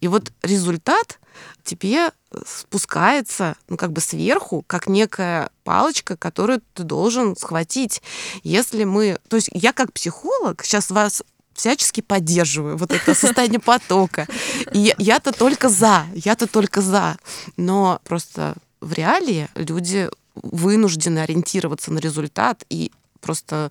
[0.00, 1.20] И вот результат
[1.64, 2.12] тебе
[2.46, 8.02] спускается, ну, как бы сверху, как некая палочка, которую ты должен схватить.
[8.42, 9.18] Если мы...
[9.28, 11.22] То есть я как психолог сейчас вас
[11.54, 14.26] всячески поддерживаю вот это состояние потока.
[14.72, 17.16] И я-то только за, я-то только за.
[17.56, 22.92] Но просто в реалии люди вынуждены ориентироваться на результат и
[23.28, 23.70] просто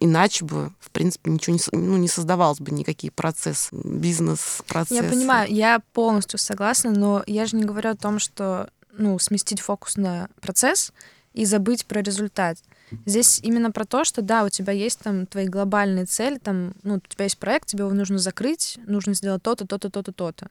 [0.00, 5.04] иначе бы, в принципе, ничего не, ну, не создавалось бы, никакие процессы, бизнес-процессы.
[5.04, 9.60] Я понимаю, я полностью согласна, но я же не говорю о том, что ну, сместить
[9.60, 10.92] фокус на процесс
[11.34, 12.58] и забыть про результат.
[13.04, 16.96] Здесь именно про то, что да, у тебя есть там твои глобальные цели, там, ну,
[16.96, 20.48] у тебя есть проект, тебе его нужно закрыть, нужно сделать то-то, то-то, то-то, то-то.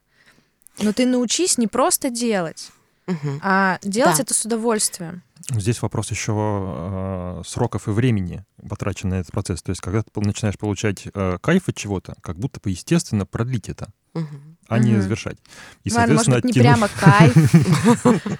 [0.79, 2.71] Но ты научись не просто делать,
[3.07, 3.39] Мгм.
[3.43, 4.23] а делать Да.
[4.23, 5.21] это с удовольствием.
[5.51, 9.61] Здесь вопрос еще э, сроков и времени, потраченный на этот процесс.
[9.61, 13.69] То есть, когда ты начинаешь получать э, кайф от чего-то, как будто бы естественно продлить
[13.69, 14.57] это, Мгм.
[14.67, 15.01] а не Мгм.
[15.03, 15.37] завершать.
[15.83, 18.39] И, Ладно, может соответственно, быть, не оттянуть- прямо кайф.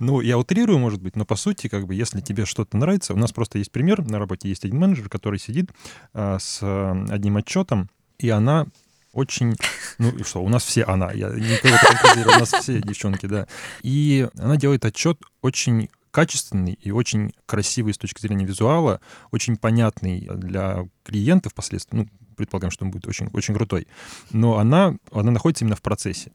[0.00, 3.16] Ну, я утрирую, может быть, но по сути, как бы, если тебе что-то нравится, у
[3.16, 5.70] нас просто есть пример на работе, есть один менеджер, который сидит
[6.12, 7.88] а, с а, одним отчетом,
[8.18, 8.66] и она
[9.12, 9.56] очень...
[9.98, 13.46] Ну и что, у нас все она, я не контролирую, у нас все девчонки, да.
[13.82, 19.00] И она делает отчет очень качественный и очень красивый с точки зрения визуала,
[19.30, 21.96] очень понятный для клиентов впоследствии.
[21.96, 23.88] Ну, предполагаем, что он будет очень, очень крутой.
[24.30, 26.30] Но она, она находится именно в процессе.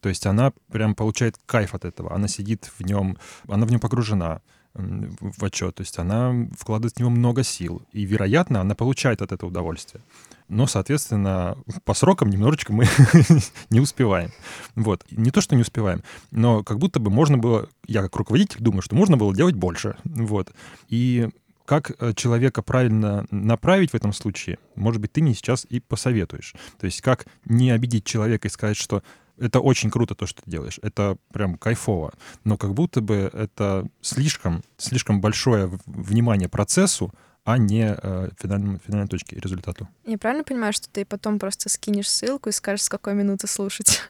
[0.00, 2.14] То есть она прям получает кайф от этого.
[2.14, 4.40] Она сидит в нем, она в нем погружена
[4.74, 5.76] в отчет.
[5.76, 7.82] То есть она вкладывает в него много сил.
[7.92, 10.02] И, вероятно, она получает от этого удовольствие.
[10.52, 12.84] Но, соответственно, по срокам немножечко мы
[13.70, 14.32] не успеваем.
[14.74, 15.02] Вот.
[15.10, 18.82] Не то, что не успеваем, но как будто бы можно было, я как руководитель думаю,
[18.82, 19.96] что можно было делать больше.
[20.04, 20.52] Вот.
[20.90, 21.30] И
[21.64, 26.54] как э, человека правильно направить в этом случае, может быть, ты мне сейчас и посоветуешь.
[26.78, 29.02] То есть как не обидеть человека и сказать, что
[29.38, 30.78] это очень круто то, что ты делаешь.
[30.82, 32.12] Это прям кайфово.
[32.44, 37.10] Но как будто бы это слишком, слишком большое внимание процессу,
[37.44, 39.88] а не э, финальной, финальной точке результату.
[40.04, 44.00] Я правильно понимаю, что ты потом просто скинешь ссылку и скажешь, с какой минуты слушать?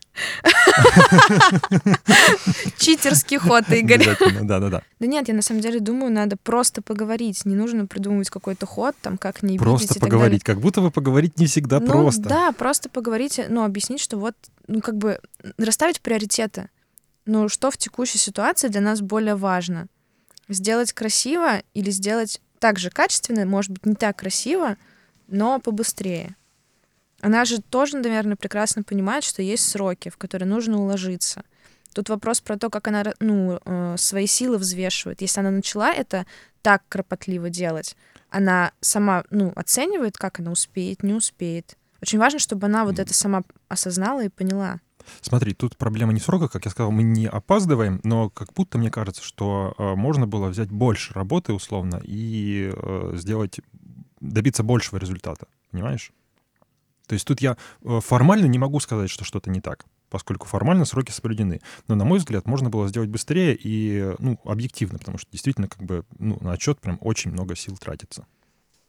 [2.77, 4.07] Читерский ход, Игорь.
[4.43, 7.47] Да, да, нет, я на самом деле думаю, надо просто поговорить.
[7.47, 10.45] Не нужно придумывать какой-то ход, там, как не Просто поговорить.
[10.45, 12.23] Как будто бы поговорить не всегда ну, просто.
[12.23, 14.35] Да, просто поговорить, ну, объяснить, что вот,
[14.67, 15.19] ну, как бы
[15.57, 16.69] расставить приоритеты.
[17.25, 19.87] Ну, что в текущей ситуации для нас более важно?
[20.49, 24.77] Сделать красиво или сделать так же качественно, может быть, не так красиво,
[25.27, 26.37] но побыстрее.
[27.21, 31.43] Она же тоже, наверное, прекрасно понимает, что есть сроки, в которые нужно уложиться.
[31.93, 35.23] Тут вопрос про то, как она ну, э, свои силы взвешивает.
[35.23, 36.25] Если она начала это
[36.63, 37.97] так кропотливо делать,
[38.31, 41.77] она сама ну, оценивает, как она успеет, не успеет.
[42.01, 44.79] Очень важно, чтобы она вот это сама осознала и поняла.
[45.21, 48.79] Смотри, тут проблема не в сроках, как я сказал, мы не опаздываем, но как будто
[48.79, 53.61] мне кажется, что э, можно было взять больше работы условно и э, сделать,
[54.21, 56.13] добиться большего результата, понимаешь?
[57.07, 60.85] То есть тут я э, формально не могу сказать, что что-то не так, поскольку формально
[60.85, 61.61] сроки соблюдены.
[61.89, 65.83] Но, на мой взгляд, можно было сделать быстрее и, ну, объективно, потому что действительно, как
[65.83, 68.27] бы, ну, на отчет прям очень много сил тратится.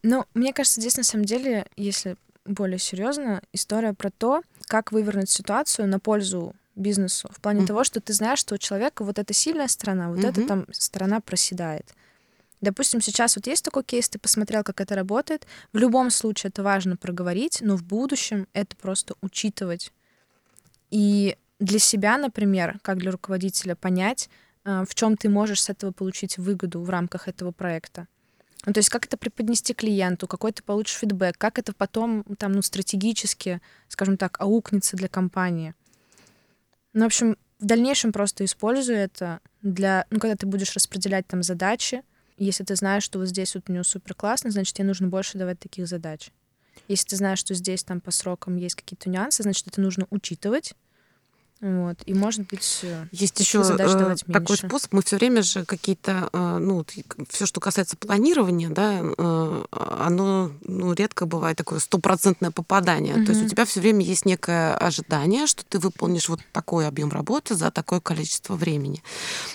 [0.04, 5.30] Ну, мне кажется, здесь на самом деле, если более серьезно, история про то, как вывернуть
[5.30, 7.30] ситуацию на пользу бизнесу.
[7.32, 7.68] В плане mm-hmm.
[7.68, 10.30] того, что ты знаешь, что у человека вот эта сильная сторона, вот mm-hmm.
[10.30, 11.94] эта там сторона проседает.
[12.62, 15.46] Допустим, сейчас вот есть такой кейс, ты посмотрел, как это работает.
[15.74, 19.92] В любом случае это важно проговорить, но в будущем это просто учитывать.
[20.90, 24.30] И для себя, например, как для руководителя, понять,
[24.64, 28.08] э, в чем ты можешь с этого получить выгоду в рамках этого проекта.
[28.66, 32.54] Ну, то есть как это преподнести клиенту, какой ты получишь фидбэк, как это потом там,
[32.54, 35.74] ну, стратегически, скажем так, аукнется для компании.
[36.94, 41.44] Ну, в общем, в дальнейшем просто используй это для, ну, когда ты будешь распределять там
[41.44, 42.04] задачи,
[42.38, 45.38] если ты знаешь, что вот здесь вот у него супер классно, значит, тебе нужно больше
[45.38, 46.32] давать таких задач.
[46.88, 50.74] Если ты знаешь, что здесь там по срокам есть какие-то нюансы, значит, это нужно учитывать,
[51.64, 51.98] вот.
[52.06, 54.92] И может быть э, есть еще э, такой способ.
[54.92, 56.86] Мы все время же какие-то, э, ну,
[57.30, 59.00] все, что касается планирования, да,
[59.72, 63.16] оно ну, редко бывает такое стопроцентное попадание.
[63.16, 63.26] Угу.
[63.26, 67.10] То есть у тебя все время есть некое ожидание, что ты выполнишь вот такой объем
[67.10, 69.02] работы за такое количество времени.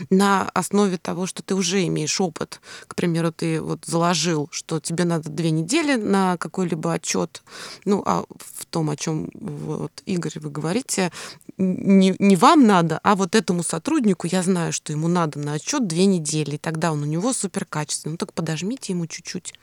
[0.09, 5.05] На основе того, что ты уже имеешь опыт, к примеру, ты вот заложил, что тебе
[5.05, 7.43] надо две недели на какой-либо отчет,
[7.85, 11.13] ну, а в том, о чем вот Игорь вы говорите,
[11.89, 15.87] не, не вам надо, а вот этому сотруднику я знаю, что ему надо на отчет
[15.87, 18.13] две недели, и тогда он у него супер качественный.
[18.13, 19.55] Ну так подожмите ему чуть-чуть.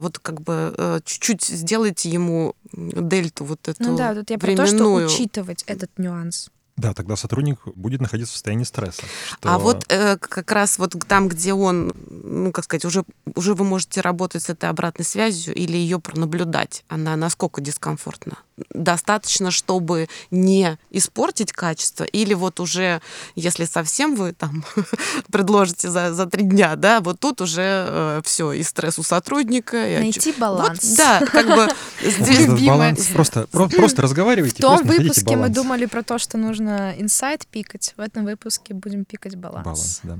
[0.00, 4.56] Вот как бы э, чуть-чуть сделайте ему дельту вот эту Ну да, тут я про
[4.56, 6.50] то, что учитывать этот нюанс.
[6.76, 9.02] Да, тогда сотрудник будет находиться в состоянии стресса.
[9.26, 9.52] Что...
[9.52, 13.04] А вот э, как раз вот там, где он, ну, как сказать, уже,
[13.34, 18.38] уже вы можете работать с этой обратной связью или ее пронаблюдать, она насколько дискомфортна?
[18.70, 23.00] Достаточно, чтобы не испортить качество, или вот уже,
[23.34, 24.64] если совсем вы там
[25.32, 29.88] предложите за, за три дня, да, вот тут уже э, все, и стресс у сотрудника.
[29.88, 30.82] И Найти баланс.
[30.82, 31.68] Вот, да, как бы
[32.66, 33.06] баланс.
[33.08, 34.56] Просто, просто разговаривайте.
[34.56, 39.04] В том выпуске мы думали про то, что нужно инсайт пикать, в этом выпуске будем
[39.04, 39.64] пикать баланс.
[39.64, 40.18] Баланс, да.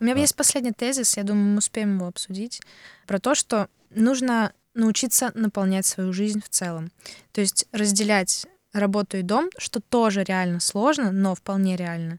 [0.00, 2.62] У меня есть последний тезис, я думаю, мы успеем его обсудить,
[3.06, 6.90] про то, что нужно научиться наполнять свою жизнь в целом.
[7.32, 12.18] То есть разделять работу и дом, что тоже реально сложно, но вполне реально.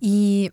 [0.00, 0.52] И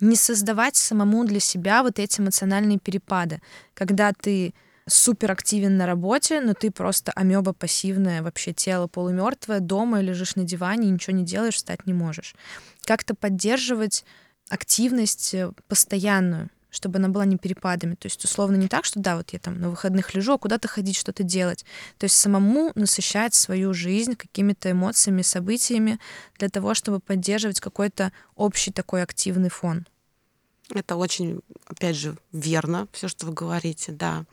[0.00, 3.40] не создавать самому для себя вот эти эмоциональные перепады,
[3.74, 4.54] когда ты
[4.88, 10.44] супер активен на работе, но ты просто амеба пассивная, вообще тело полумертвое, дома лежишь на
[10.44, 12.34] диване, ничего не делаешь, встать не можешь.
[12.82, 14.04] Как-то поддерживать
[14.48, 17.94] активность э, постоянную, чтобы она была не перепадами.
[17.94, 20.68] То есть, условно, не так, что да, вот я там на выходных лежу, а куда-то
[20.68, 21.64] ходить, что-то делать.
[21.98, 25.98] То есть самому насыщать свою жизнь какими-то эмоциями, событиями
[26.38, 29.86] для того, чтобы поддерживать какой-то общий такой активный фон.
[30.72, 34.24] Это очень, опять же, верно, все, что вы говорите, да.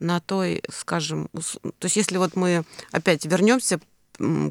[0.00, 3.80] На той, скажем, то есть если вот мы опять вернемся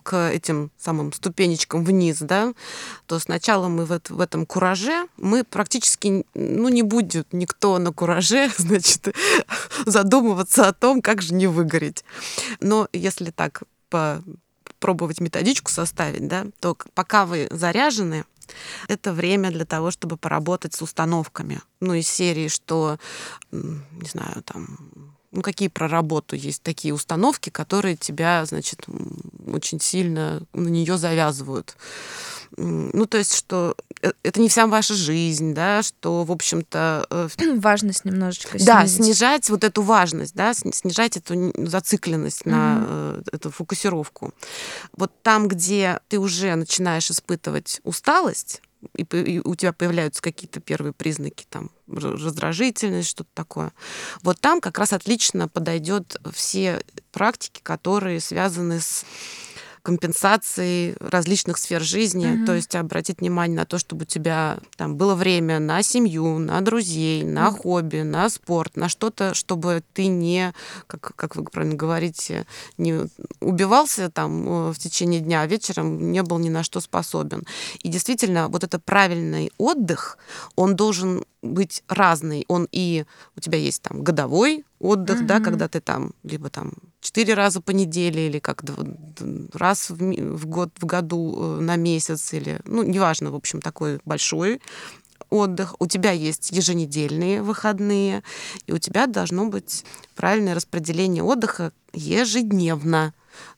[0.04, 2.54] к этим самым ступенечкам вниз, да,
[3.06, 8.52] то сначала мы в, в этом кураже, мы практически, ну, не будет никто на кураже,
[8.58, 9.16] значит,
[9.86, 12.04] задумываться о том, как же не выгореть.
[12.60, 18.26] Но если так попробовать методичку составить, да, то пока вы заряжены,
[18.88, 21.62] это время для того, чтобы поработать с установками.
[21.80, 23.00] Ну, из серии, что,
[23.52, 28.86] не знаю, там, ну, какие про работу есть такие установки, которые тебя, значит,
[29.46, 31.76] очень сильно на нее завязывают.
[32.58, 37.06] Ну, то есть, что э, это не вся ваша жизнь, да, что, в общем-то...
[37.10, 37.28] Э,
[37.58, 38.68] важность немножечко снизить.
[38.68, 42.52] Да, снижать вот эту важность, да, снижать эту зацикленность mm-hmm.
[42.52, 44.34] на э, эту фокусировку.
[44.96, 48.62] Вот там, где ты уже начинаешь испытывать усталость,
[48.96, 53.74] и у тебя появляются какие-то первые признаки, там, раздражительность, что-то такое.
[54.22, 59.06] Вот там как раз отлично подойдет все практики, которые связаны с
[59.86, 62.46] компенсации различных сфер жизни, угу.
[62.48, 66.60] то есть обратить внимание на то, чтобы у тебя там было время на семью, на
[66.62, 67.58] друзей, на угу.
[67.58, 70.54] хобби, на спорт, на что-то, чтобы ты не,
[70.88, 72.48] как, как вы правильно говорите,
[72.80, 73.08] не
[73.40, 77.44] убивался там э, в течение дня, а вечером не был ни на что способен.
[77.84, 80.18] И действительно, вот это правильный отдых,
[80.56, 82.44] он должен быть разный.
[82.48, 83.06] Он и
[83.38, 85.28] у тебя есть там годовой отдых, угу.
[85.28, 86.74] да, когда ты там либо там
[87.06, 88.64] четыре раза по неделе или как
[89.54, 94.60] раз в, год в году э, на месяц или ну неважно, в общем, такой большой
[95.30, 98.24] отдых, у тебя есть еженедельные выходные,
[98.66, 99.86] и у тебя должно быть
[100.16, 103.14] правильное распределение отдыха ежедневно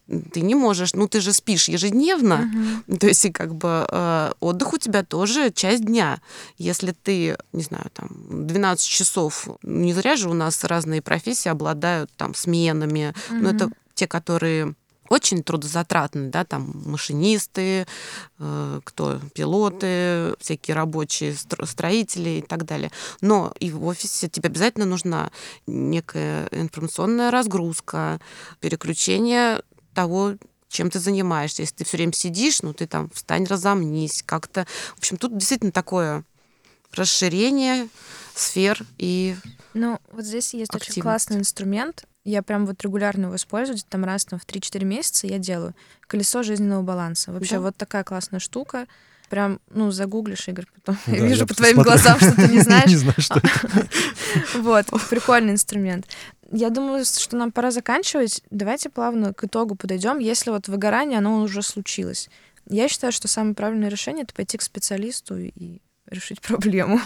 [0.07, 2.49] ты не можешь, ну ты же спишь ежедневно,
[2.87, 2.97] uh-huh.
[2.97, 6.21] то есть и как бы э, отдых у тебя тоже часть дня.
[6.57, 8.09] Если ты, не знаю, там
[8.47, 13.39] 12 часов, не зря же у нас разные профессии обладают там сменами, uh-huh.
[13.41, 14.75] но это те, которые
[15.09, 17.87] очень трудозатратны, да, там машинисты,
[18.39, 22.91] э, кто пилоты, всякие рабочие, строители и так далее.
[23.21, 25.31] Но и в офисе тебе обязательно нужна
[25.65, 28.19] некая информационная разгрузка,
[28.59, 29.61] переключение
[29.97, 30.35] того,
[30.69, 31.63] чем ты занимаешься.
[31.63, 34.67] Если ты все время сидишь, ну ты там встань, разомнись, как-то.
[34.95, 36.23] В общем, тут действительно такое
[36.93, 37.89] расширение
[38.35, 39.35] сфер и
[39.73, 42.05] Ну, вот здесь есть очень классный инструмент.
[42.23, 45.73] Я прям вот регулярно его использую, там раз там, в 3-4 месяца я делаю.
[46.05, 47.31] Колесо жизненного баланса.
[47.31, 47.61] Вообще да.
[47.61, 48.85] вот такая классная штука.
[49.29, 50.97] Прям, ну, загуглишь, Игорь, потом.
[51.07, 52.87] Да, я вижу я по твоим глазам, что ты не знаешь.
[52.87, 53.41] Не знаю, что
[54.59, 56.05] Вот, прикольный инструмент.
[56.51, 58.41] Я думаю, что нам пора заканчивать.
[58.51, 60.19] Давайте плавно к итогу подойдем.
[60.19, 62.29] Если вот выгорание, оно уже случилось.
[62.69, 66.99] Я считаю, что самое правильное решение— это пойти к специалисту и решить проблему.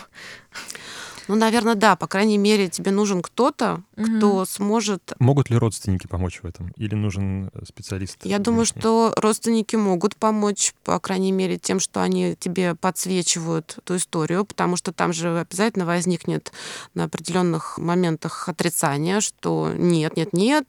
[1.28, 1.96] Ну, наверное, да.
[1.96, 4.06] По крайней мере, тебе нужен кто-то, угу.
[4.06, 5.14] кто сможет...
[5.20, 6.72] Могут ли родственники помочь в этом?
[6.78, 8.18] Или нужен э, специалист?
[8.24, 13.96] Я думаю, что родственники могут помочь, по крайней мере, тем, что они тебе подсвечивают ту
[13.96, 16.52] историю, потому что там же обязательно возникнет
[16.94, 20.66] на определенных моментах отрицание, что нет, нет, нет,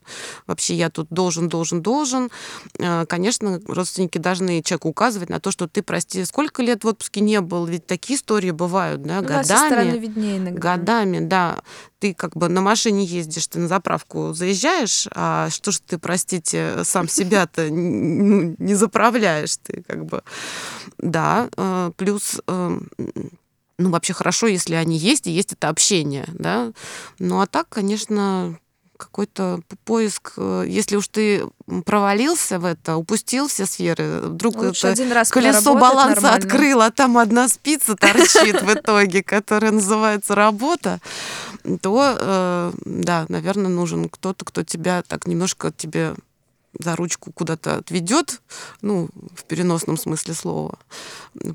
[0.46, 2.30] вообще я тут должен, должен, должен.
[2.78, 7.20] Э, конечно, родственники должны человеку указывать на то, что ты, прости, сколько лет в отпуске
[7.20, 9.42] не был, ведь такие истории бывают, да, ну, годами.
[9.44, 10.76] Со стороны виднее иногда.
[10.76, 11.58] Годами, да.
[11.98, 16.84] Ты как бы на машине ездишь, ты на заправку заезжаешь, а что ж ты, простите,
[16.84, 20.22] сам себя-то ну, не заправляешь, ты как бы...
[20.98, 22.78] Да, э, плюс э,
[23.78, 26.72] ну, вообще хорошо, если они есть, и есть это общение, да.
[27.18, 28.58] Ну, а так, конечно,
[29.04, 31.46] какой-то поиск, э, если уж ты
[31.84, 36.36] провалился в это, упустил все сферы, вдруг Лучше это один раз колесо баланса нормально.
[36.36, 41.00] открыл, а там одна спица торчит в итоге, которая называется работа,
[41.80, 46.14] то, э, да, наверное, нужен кто-то, кто тебя так немножко тебе
[46.78, 48.40] за ручку куда-то отведет,
[48.80, 50.78] ну, в переносном смысле слова,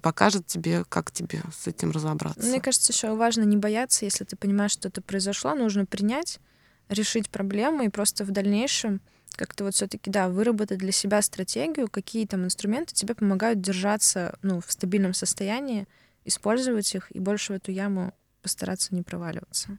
[0.02, 2.48] покажет тебе, как тебе с этим разобраться.
[2.48, 6.40] Мне кажется, еще важно не бояться, если ты понимаешь, что это произошло, нужно принять,
[6.90, 9.02] решить проблему и просто в дальнейшем
[9.36, 14.62] как-то вот все-таки, да, выработать для себя стратегию, какие там инструменты тебе помогают держаться, ну,
[14.62, 15.88] в стабильном состоянии,
[16.26, 19.78] использовать их и больше в эту яму постараться не проваливаться.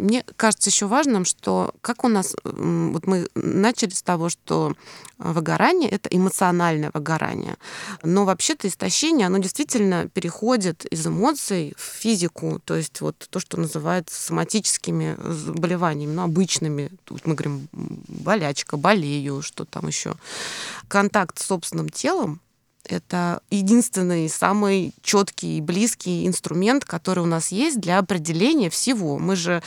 [0.00, 4.74] Мне кажется еще важным, что как у нас, вот мы начали с того, что
[5.18, 7.56] выгорание— это эмоциональное выгорание.
[8.02, 13.58] Но вообще-то истощение, оно действительно переходит из эмоций в физику, то есть вот то, что
[13.58, 16.90] называется соматическими заболеваниями, ну, обычными.
[17.04, 20.14] Тут мы говорим болячка, болею, что там еще.
[20.88, 22.40] Контакт с собственным телом
[22.92, 29.18] это единственный самый четкий и близкий инструмент, который у нас есть для определения всего.
[29.18, 29.62] Мы же,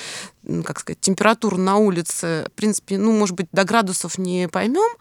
[0.63, 4.97] как сказать, температуру на улице, в принципе, ну, может быть, до градусов не поймем,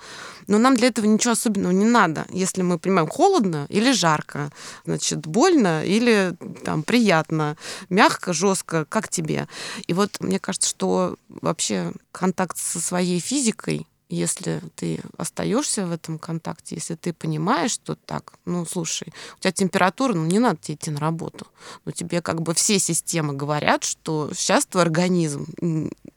[0.47, 2.27] но нам для этого ничего особенного не надо.
[2.31, 4.51] Если мы понимаем, холодно или жарко,
[4.85, 7.57] значит, больно или там приятно,
[7.89, 9.49] мягко, жестко, как тебе.
[9.87, 16.19] И вот мне кажется, что вообще контакт со своей физикой если ты остаешься в этом
[16.19, 20.75] контакте, если ты понимаешь, что так, ну, слушай, у тебя температура, ну, не надо тебе
[20.75, 21.47] идти на работу.
[21.85, 25.47] Но тебе как бы все системы говорят, что сейчас твой организм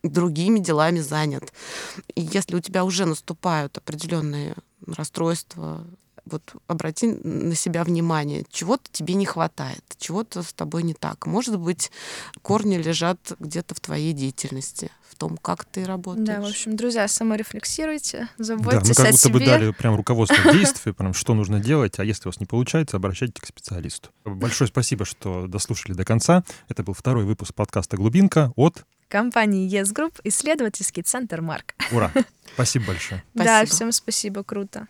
[0.03, 1.53] другими делами занят.
[2.15, 5.85] И если у тебя уже наступают определенные расстройства,
[6.25, 11.25] вот обрати на себя внимание, чего-то тебе не хватает, чего-то с тобой не так.
[11.25, 11.91] Может быть,
[12.41, 16.27] корни лежат где-то в твоей деятельности, в том, как ты работаешь.
[16.27, 19.33] Да, в общем, друзья, саморефлексируйте, заботьтесь да, мы как о будто себе.
[19.33, 22.97] бы дали прям руководство действий, прям что нужно делать, а если у вас не получается,
[22.97, 24.09] обращайтесь к специалисту.
[24.25, 26.43] Большое спасибо, что дослушали до конца.
[26.67, 31.75] Это был второй выпуск подкаста «Глубинка» от компании Yes Group, исследовательский центр Марк.
[31.91, 32.11] Ура!
[32.53, 33.23] Спасибо большое.
[33.33, 34.87] Да, всем спасибо, круто.